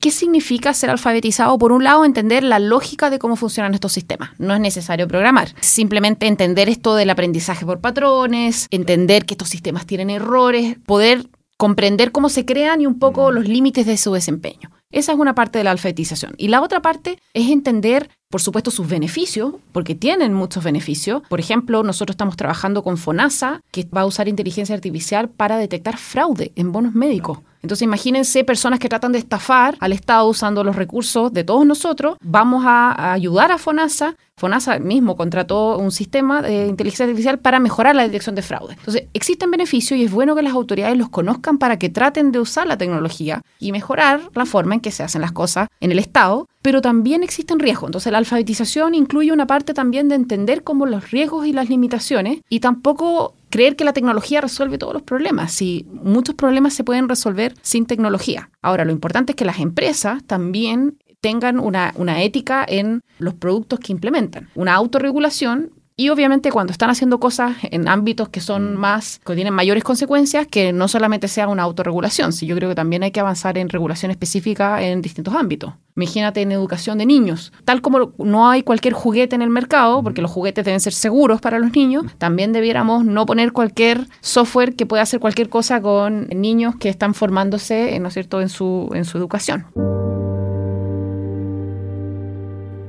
¿Qué 0.00 0.10
significa 0.10 0.74
ser 0.74 0.90
alfabetizado? 0.90 1.58
Por 1.58 1.72
un 1.72 1.82
lado, 1.82 2.04
entender 2.04 2.42
la 2.42 2.58
lógica 2.58 3.10
de 3.10 3.18
cómo 3.18 3.34
funcionan 3.34 3.74
estos 3.74 3.92
sistemas. 3.92 4.30
No 4.38 4.54
es 4.54 4.60
necesario 4.60 5.08
programar. 5.08 5.54
Simplemente 5.60 6.26
entender 6.26 6.68
esto 6.68 6.94
del 6.94 7.10
aprendizaje 7.10 7.64
por 7.64 7.80
patrones, 7.80 8.68
entender 8.70 9.24
que 9.24 9.34
estos 9.34 9.48
sistemas 9.48 9.86
tienen 9.86 10.10
errores, 10.10 10.76
poder 10.86 11.26
comprender 11.56 12.12
cómo 12.12 12.28
se 12.28 12.44
crean 12.44 12.82
y 12.82 12.86
un 12.86 12.98
poco 12.98 13.32
los 13.32 13.48
límites 13.48 13.86
de 13.86 13.96
su 13.96 14.12
desempeño. 14.12 14.70
Esa 14.92 15.12
es 15.12 15.18
una 15.18 15.34
parte 15.34 15.58
de 15.58 15.64
la 15.64 15.72
alfabetización. 15.72 16.34
Y 16.36 16.48
la 16.48 16.62
otra 16.62 16.80
parte 16.80 17.18
es 17.34 17.50
entender, 17.50 18.08
por 18.30 18.40
supuesto, 18.40 18.70
sus 18.70 18.88
beneficios, 18.88 19.54
porque 19.72 19.94
tienen 19.94 20.32
muchos 20.32 20.62
beneficios. 20.62 21.22
Por 21.28 21.40
ejemplo, 21.40 21.82
nosotros 21.82 22.14
estamos 22.14 22.36
trabajando 22.36 22.82
con 22.82 22.96
FONASA, 22.96 23.62
que 23.72 23.88
va 23.94 24.02
a 24.02 24.06
usar 24.06 24.28
inteligencia 24.28 24.74
artificial 24.74 25.28
para 25.28 25.58
detectar 25.58 25.96
fraude 25.96 26.52
en 26.54 26.70
bonos 26.70 26.94
médicos. 26.94 27.40
Entonces 27.66 27.82
imagínense 27.82 28.44
personas 28.44 28.78
que 28.78 28.88
tratan 28.88 29.10
de 29.10 29.18
estafar 29.18 29.76
al 29.80 29.92
Estado 29.92 30.28
usando 30.28 30.62
los 30.62 30.76
recursos 30.76 31.32
de 31.32 31.42
todos 31.42 31.66
nosotros. 31.66 32.16
Vamos 32.22 32.62
a, 32.64 33.12
ayudar 33.12 33.50
a 33.50 33.58
FONASA. 33.58 34.14
FONASA 34.38 34.80
mismo 34.80 35.16
contrató 35.16 35.78
un 35.78 35.90
sistema 35.90 36.42
de 36.42 36.66
inteligencia 36.66 37.06
artificial 37.06 37.38
para 37.38 37.58
mejorar 37.58 37.96
la 37.96 38.02
detección 38.02 38.34
de 38.34 38.42
fraude. 38.42 38.74
Entonces 38.74 39.04
existen 39.14 39.50
beneficios 39.50 39.98
y 39.98 40.04
es 40.04 40.10
bueno 40.12 40.34
que 40.34 40.42
las 40.42 40.52
autoridades 40.52 40.98
los 40.98 41.08
conozcan 41.08 41.56
para 41.56 41.78
que 41.78 41.88
traten 41.88 42.32
de 42.32 42.40
usar 42.40 42.66
la 42.66 42.76
tecnología 42.76 43.40
y 43.58 43.72
mejorar 43.72 44.20
la 44.34 44.44
forma 44.44 44.74
en 44.74 44.80
que 44.80 44.90
se 44.90 45.02
hacen 45.02 45.22
las 45.22 45.32
cosas 45.32 45.68
en 45.80 45.90
el 45.90 45.98
Estado, 45.98 46.48
pero 46.60 46.82
también 46.82 47.22
existen 47.22 47.58
riesgos. 47.58 47.88
Entonces 47.88 48.12
la 48.12 48.18
alfabetización 48.18 48.94
incluye 48.94 49.32
una 49.32 49.46
parte 49.46 49.72
también 49.72 50.10
de 50.10 50.16
entender 50.16 50.62
cómo 50.64 50.84
los 50.84 51.10
riesgos 51.10 51.46
y 51.46 51.54
las 51.54 51.70
limitaciones 51.70 52.40
y 52.50 52.60
tampoco 52.60 53.34
creer 53.48 53.74
que 53.74 53.84
la 53.84 53.94
tecnología 53.94 54.42
resuelve 54.42 54.76
todos 54.76 54.92
los 54.92 55.02
problemas. 55.02 55.50
Si 55.52 55.86
muchos 55.90 56.34
problemas 56.34 56.74
se 56.74 56.84
pueden 56.84 57.08
resolver 57.08 57.54
sin 57.62 57.86
tecnología. 57.86 58.50
Ahora, 58.60 58.84
lo 58.84 58.92
importante 58.92 59.32
es 59.32 59.36
que 59.36 59.46
las 59.46 59.60
empresas 59.60 60.22
también 60.24 60.98
tengan 61.20 61.58
una, 61.58 61.92
una 61.96 62.22
ética 62.22 62.64
en 62.68 63.00
los 63.18 63.34
productos 63.34 63.80
que 63.80 63.92
implementan. 63.92 64.48
Una 64.54 64.74
autorregulación 64.74 65.72
y 65.98 66.10
obviamente 66.10 66.52
cuando 66.52 66.72
están 66.72 66.90
haciendo 66.90 67.18
cosas 67.18 67.56
en 67.62 67.88
ámbitos 67.88 68.28
que 68.28 68.42
son 68.42 68.74
mm. 68.74 68.78
más, 68.78 69.18
que 69.24 69.34
tienen 69.34 69.54
mayores 69.54 69.82
consecuencias, 69.82 70.46
que 70.46 70.70
no 70.74 70.88
solamente 70.88 71.26
sea 71.26 71.48
una 71.48 71.62
autorregulación, 71.62 72.34
sino 72.34 72.50
yo 72.50 72.56
creo 72.56 72.68
que 72.68 72.74
también 72.74 73.02
hay 73.02 73.12
que 73.12 73.20
avanzar 73.20 73.56
en 73.56 73.70
regulación 73.70 74.10
específica 74.10 74.82
en 74.82 75.00
distintos 75.00 75.34
ámbitos. 75.34 75.72
Imagínate 75.96 76.42
en 76.42 76.52
educación 76.52 76.98
de 76.98 77.06
niños. 77.06 77.50
Tal 77.64 77.80
como 77.80 78.12
no 78.18 78.50
hay 78.50 78.62
cualquier 78.62 78.92
juguete 78.92 79.36
en 79.36 79.40
el 79.40 79.48
mercado, 79.48 80.02
porque 80.02 80.20
los 80.20 80.30
juguetes 80.30 80.66
deben 80.66 80.80
ser 80.80 80.92
seguros 80.92 81.40
para 81.40 81.58
los 81.58 81.72
niños, 81.72 82.04
también 82.18 82.52
debiéramos 82.52 83.06
no 83.06 83.24
poner 83.24 83.52
cualquier 83.52 84.06
software 84.20 84.76
que 84.76 84.84
pueda 84.84 85.02
hacer 85.02 85.18
cualquier 85.18 85.48
cosa 85.48 85.80
con 85.80 86.28
niños 86.28 86.76
que 86.76 86.90
están 86.90 87.14
formándose, 87.14 87.98
¿no 88.00 88.08
es 88.08 88.14
cierto?, 88.14 88.42
en 88.42 88.50
su, 88.50 88.90
en 88.92 89.06
su 89.06 89.16
educación. 89.16 89.64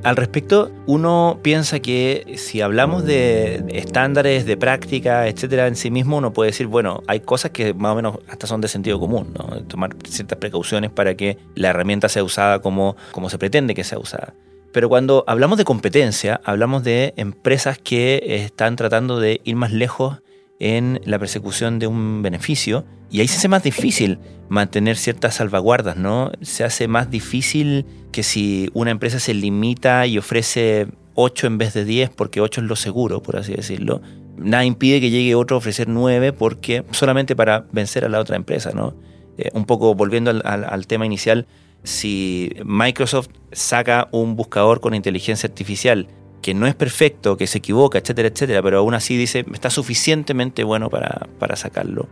Al 0.08 0.16
respecto, 0.16 0.70
uno 0.86 1.38
piensa 1.42 1.80
que 1.80 2.36
si 2.38 2.62
hablamos 2.62 3.04
de 3.04 3.62
estándares, 3.68 4.46
de 4.46 4.56
práctica, 4.56 5.28
etcétera, 5.28 5.66
en 5.66 5.76
sí 5.76 5.90
mismo, 5.90 6.16
uno 6.16 6.32
puede 6.32 6.48
decir, 6.48 6.66
bueno, 6.66 7.02
hay 7.06 7.20
cosas 7.20 7.50
que 7.50 7.74
más 7.74 7.92
o 7.92 7.96
menos 7.96 8.18
hasta 8.26 8.46
son 8.46 8.62
de 8.62 8.68
sentido 8.68 8.98
común, 8.98 9.34
¿no? 9.38 9.62
Tomar 9.64 9.94
ciertas 10.08 10.38
precauciones 10.38 10.90
para 10.90 11.14
que 11.14 11.36
la 11.54 11.68
herramienta 11.68 12.08
sea 12.08 12.24
usada 12.24 12.60
como, 12.60 12.96
como 13.12 13.28
se 13.28 13.36
pretende 13.36 13.74
que 13.74 13.84
sea 13.84 13.98
usada. 13.98 14.32
Pero 14.72 14.88
cuando 14.88 15.24
hablamos 15.26 15.58
de 15.58 15.66
competencia, 15.66 16.40
hablamos 16.42 16.84
de 16.84 17.12
empresas 17.18 17.76
que 17.76 18.22
están 18.44 18.76
tratando 18.76 19.20
de 19.20 19.42
ir 19.44 19.56
más 19.56 19.72
lejos 19.72 20.22
en 20.60 21.00
la 21.04 21.18
persecución 21.18 21.78
de 21.78 21.86
un 21.86 22.22
beneficio 22.22 22.84
y 23.10 23.20
ahí 23.20 23.28
se 23.28 23.36
hace 23.38 23.48
más 23.48 23.62
difícil 23.62 24.18
mantener 24.48 24.96
ciertas 24.96 25.36
salvaguardas, 25.36 25.96
¿no? 25.96 26.32
Se 26.42 26.64
hace 26.64 26.88
más 26.88 27.10
difícil 27.10 27.86
que 28.12 28.22
si 28.22 28.70
una 28.74 28.90
empresa 28.90 29.20
se 29.20 29.34
limita 29.34 30.06
y 30.06 30.18
ofrece 30.18 30.88
8 31.14 31.46
en 31.46 31.58
vez 31.58 31.74
de 31.74 31.84
10 31.84 32.10
porque 32.10 32.40
8 32.40 32.62
es 32.62 32.66
lo 32.66 32.76
seguro, 32.76 33.22
por 33.22 33.36
así 33.36 33.52
decirlo. 33.54 34.02
Nada 34.36 34.64
impide 34.64 35.00
que 35.00 35.10
llegue 35.10 35.34
otro 35.34 35.56
a 35.56 35.58
ofrecer 35.58 35.88
9 35.88 36.32
porque 36.32 36.84
solamente 36.90 37.36
para 37.36 37.66
vencer 37.72 38.04
a 38.04 38.08
la 38.08 38.20
otra 38.20 38.36
empresa, 38.36 38.72
¿no? 38.72 38.94
Eh, 39.36 39.50
un 39.52 39.64
poco 39.64 39.94
volviendo 39.94 40.30
al, 40.30 40.42
al 40.44 40.86
tema 40.86 41.06
inicial, 41.06 41.46
si 41.84 42.52
Microsoft 42.64 43.28
saca 43.52 44.08
un 44.10 44.36
buscador 44.36 44.80
con 44.80 44.94
inteligencia 44.94 45.48
artificial 45.48 46.08
que 46.42 46.54
no 46.54 46.66
es 46.66 46.74
perfecto, 46.74 47.36
que 47.36 47.46
se 47.46 47.58
equivoca, 47.58 47.98
etcétera, 47.98 48.28
etcétera, 48.28 48.62
pero 48.62 48.78
aún 48.78 48.94
así 48.94 49.16
dice, 49.16 49.44
está 49.52 49.70
suficientemente 49.70 50.64
bueno 50.64 50.90
para, 50.90 51.26
para 51.38 51.56
sacarlo. 51.56 52.08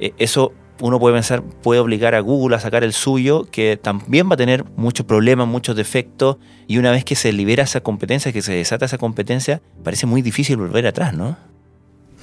Eh, 0.00 0.12
eso 0.18 0.52
uno 0.80 1.00
puede 1.00 1.14
pensar, 1.14 1.42
puede 1.42 1.80
obligar 1.80 2.14
a 2.14 2.20
Google 2.20 2.56
a 2.56 2.60
sacar 2.60 2.84
el 2.84 2.92
suyo, 2.92 3.46
que 3.50 3.76
también 3.76 4.28
va 4.28 4.34
a 4.34 4.36
tener 4.36 4.64
muchos 4.76 5.06
problemas, 5.06 5.48
muchos 5.48 5.74
defectos, 5.76 6.36
y 6.66 6.78
una 6.78 6.90
vez 6.90 7.04
que 7.04 7.16
se 7.16 7.32
libera 7.32 7.64
esa 7.64 7.80
competencia, 7.80 8.32
que 8.32 8.42
se 8.42 8.52
desata 8.52 8.86
esa 8.86 8.98
competencia, 8.98 9.60
parece 9.82 10.06
muy 10.06 10.22
difícil 10.22 10.56
volver 10.56 10.86
atrás, 10.86 11.14
¿no? 11.14 11.36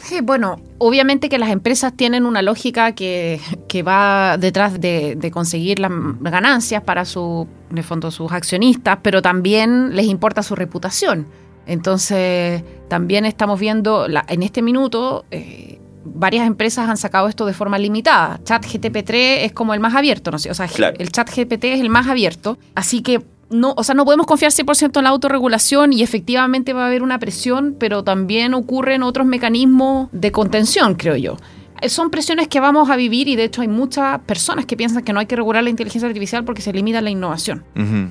Sí, 0.05 0.21
bueno, 0.21 0.61
obviamente 0.77 1.29
que 1.29 1.39
las 1.39 1.49
empresas 1.49 1.91
tienen 1.97 2.27
una 2.27 2.43
lógica 2.43 2.91
que, 2.91 3.39
va 3.85 4.37
detrás 4.37 4.79
de, 4.79 5.31
conseguir 5.33 5.79
las 5.79 5.91
ganancias 6.21 6.83
para 6.83 7.05
su, 7.05 7.47
en 7.75 7.83
fondo, 7.83 8.11
sus 8.11 8.31
accionistas, 8.31 8.99
pero 9.01 9.23
también 9.23 9.95
les 9.95 10.05
importa 10.05 10.43
su 10.43 10.55
reputación. 10.55 11.25
Entonces, 11.65 12.63
también 12.87 13.25
estamos 13.25 13.59
viendo 13.59 14.05
en 14.05 14.43
este 14.43 14.61
minuto, 14.61 15.25
eh, 15.31 15.79
varias 16.03 16.45
empresas 16.45 16.87
han 16.87 16.97
sacado 16.97 17.27
esto 17.27 17.47
de 17.47 17.53
forma 17.53 17.79
limitada. 17.79 18.39
ChatGTP3 18.43 19.13
es 19.41 19.53
como 19.53 19.73
el 19.73 19.79
más 19.79 19.95
abierto, 19.95 20.29
¿no 20.29 20.37
sé? 20.37 20.51
O 20.51 20.53
sea, 20.53 20.69
el 20.99 21.11
ChatGPT 21.11 21.63
es 21.63 21.81
el 21.81 21.89
más 21.89 22.07
abierto. 22.07 22.59
Así 22.75 23.01
que 23.01 23.23
no, 23.49 23.73
o 23.77 23.83
sea, 23.83 23.95
no 23.95 24.05
podemos 24.05 24.25
confiar 24.25 24.51
100% 24.51 24.97
en 24.97 25.03
la 25.03 25.09
autorregulación 25.09 25.93
y 25.93 26.01
efectivamente 26.01 26.73
va 26.73 26.83
a 26.83 26.87
haber 26.87 27.03
una 27.03 27.19
presión, 27.19 27.75
pero 27.79 28.03
también 28.03 28.53
ocurren 28.53 29.03
otros 29.03 29.27
mecanismos 29.27 30.09
de 30.11 30.31
contención, 30.31 30.95
creo 30.95 31.15
yo. 31.15 31.37
Eh, 31.81 31.89
son 31.89 32.09
presiones 32.09 32.47
que 32.47 32.59
vamos 32.59 32.89
a 32.89 32.95
vivir 32.95 33.27
y 33.27 33.35
de 33.35 33.43
hecho 33.43 33.61
hay 33.61 33.67
muchas 33.67 34.19
personas 34.21 34.65
que 34.65 34.77
piensan 34.77 35.03
que 35.03 35.13
no 35.13 35.19
hay 35.19 35.25
que 35.25 35.35
regular 35.35 35.63
la 35.63 35.69
inteligencia 35.69 36.07
artificial 36.07 36.43
porque 36.43 36.61
se 36.61 36.71
limita 36.71 37.01
la 37.01 37.09
innovación. 37.09 37.63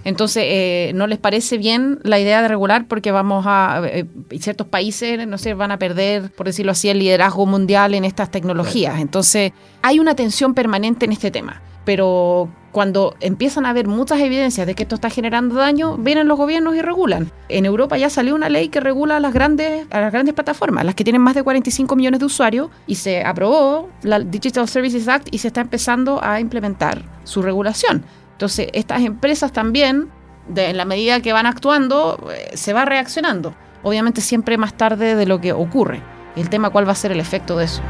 Entonces, 0.05 0.45
eh, 0.47 0.93
no 0.95 1.07
les 1.07 1.19
parece 1.19 1.59
bien 1.59 1.99
la 2.03 2.19
idea 2.19 2.43
de 2.43 2.49
regular 2.49 2.87
porque 2.87 3.11
vamos 3.11 3.45
a... 3.47 3.83
Eh, 3.85 4.07
ciertos 4.39 4.67
países, 4.67 5.27
no 5.27 5.39
sé, 5.39 5.55
van 5.55 5.71
a 5.71 5.79
perder, 5.79 6.31
por 6.31 6.47
decirlo 6.47 6.73
así, 6.73 6.89
el 6.89 6.99
liderazgo 6.99 7.47
mundial 7.47 7.95
en 7.95 8.05
estas 8.05 8.31
tecnologías. 8.31 9.01
Entonces, 9.01 9.53
hay 9.83 9.99
una 9.99 10.15
tensión 10.15 10.55
permanente 10.55 11.07
en 11.07 11.13
este 11.13 11.31
tema. 11.31 11.63
Pero 11.85 12.49
cuando 12.75 13.15
empiezan 13.21 13.67
a 13.67 13.71
haber 13.71 13.87
muchas 13.87 14.21
evidencias 14.21 14.67
de 14.67 14.75
que 14.75 14.83
esto 14.83 14.97
está 14.97 15.09
generando 15.09 15.55
daño, 15.55 15.97
vienen 15.97 16.27
los 16.27 16.37
gobiernos 16.37 16.75
y 16.75 16.83
regulan. 16.83 17.31
En 17.49 17.67
Europa 17.67 17.97
ya 17.97 18.11
salió 18.11 18.35
una 18.35 18.49
ley 18.49 18.69
que 18.69 18.81
regula 18.81 19.19
a 19.19 19.21
las 19.21 19.33
grandes, 19.33 19.87
a 19.91 20.01
las 20.01 20.13
grandes 20.13 20.35
plataformas, 20.35 20.85
las 20.85 20.97
que 20.97 21.05
tienen 21.05 21.23
más 21.23 21.37
de 21.37 21.45
45 21.45 21.95
millones 21.95 22.19
de 22.19 22.27
usuarios, 22.27 22.71
y 22.89 22.97
se 22.97 23.23
aprobó 23.25 23.91
la 24.03 24.19
Digital 24.19 24.69
Services 24.69 25.07
Act 25.07 25.29
y 25.31 25.39
se 25.39 25.49
está 25.49 25.61
empezando 25.61 26.23
a 26.23 26.41
implementar 26.41 27.03
su 27.23 27.43
regulación. 27.43 28.05
Entonces, 28.33 28.69
estas 28.73 29.03
empresas 29.03 29.53
también, 29.53 30.11
en 30.55 30.77
la 30.77 30.85
medida 30.85 31.21
que 31.21 31.33
van 31.33 31.47
actuando, 31.47 32.29
eh, 32.35 32.57
se 32.57 32.73
va 32.73 32.85
reaccionando. 32.85 33.55
Obviamente 33.85 34.21
siempre 34.21 34.59
más 34.59 34.75
tarde 34.75 35.15
de 35.15 35.27
lo 35.27 35.41
que 35.41 35.53
ocurre. 35.53 36.03
El 36.35 36.49
tema 36.49 36.71
cuál 36.71 36.89
va 36.89 36.93
a 36.93 36.97
ser 36.97 37.13
el 37.13 37.21
efecto 37.21 37.57
de 37.57 37.67
eso. 37.67 37.83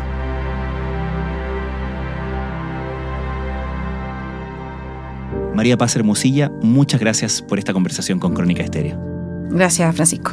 María 5.54 5.76
Paz 5.76 5.94
Hermosilla, 5.96 6.50
muchas 6.62 7.00
gracias 7.00 7.40
por 7.40 7.58
esta 7.58 7.72
conversación 7.72 8.18
con 8.18 8.34
Crónica 8.34 8.62
Estéreo. 8.62 8.98
Gracias, 9.50 9.94
Francisco. 9.94 10.32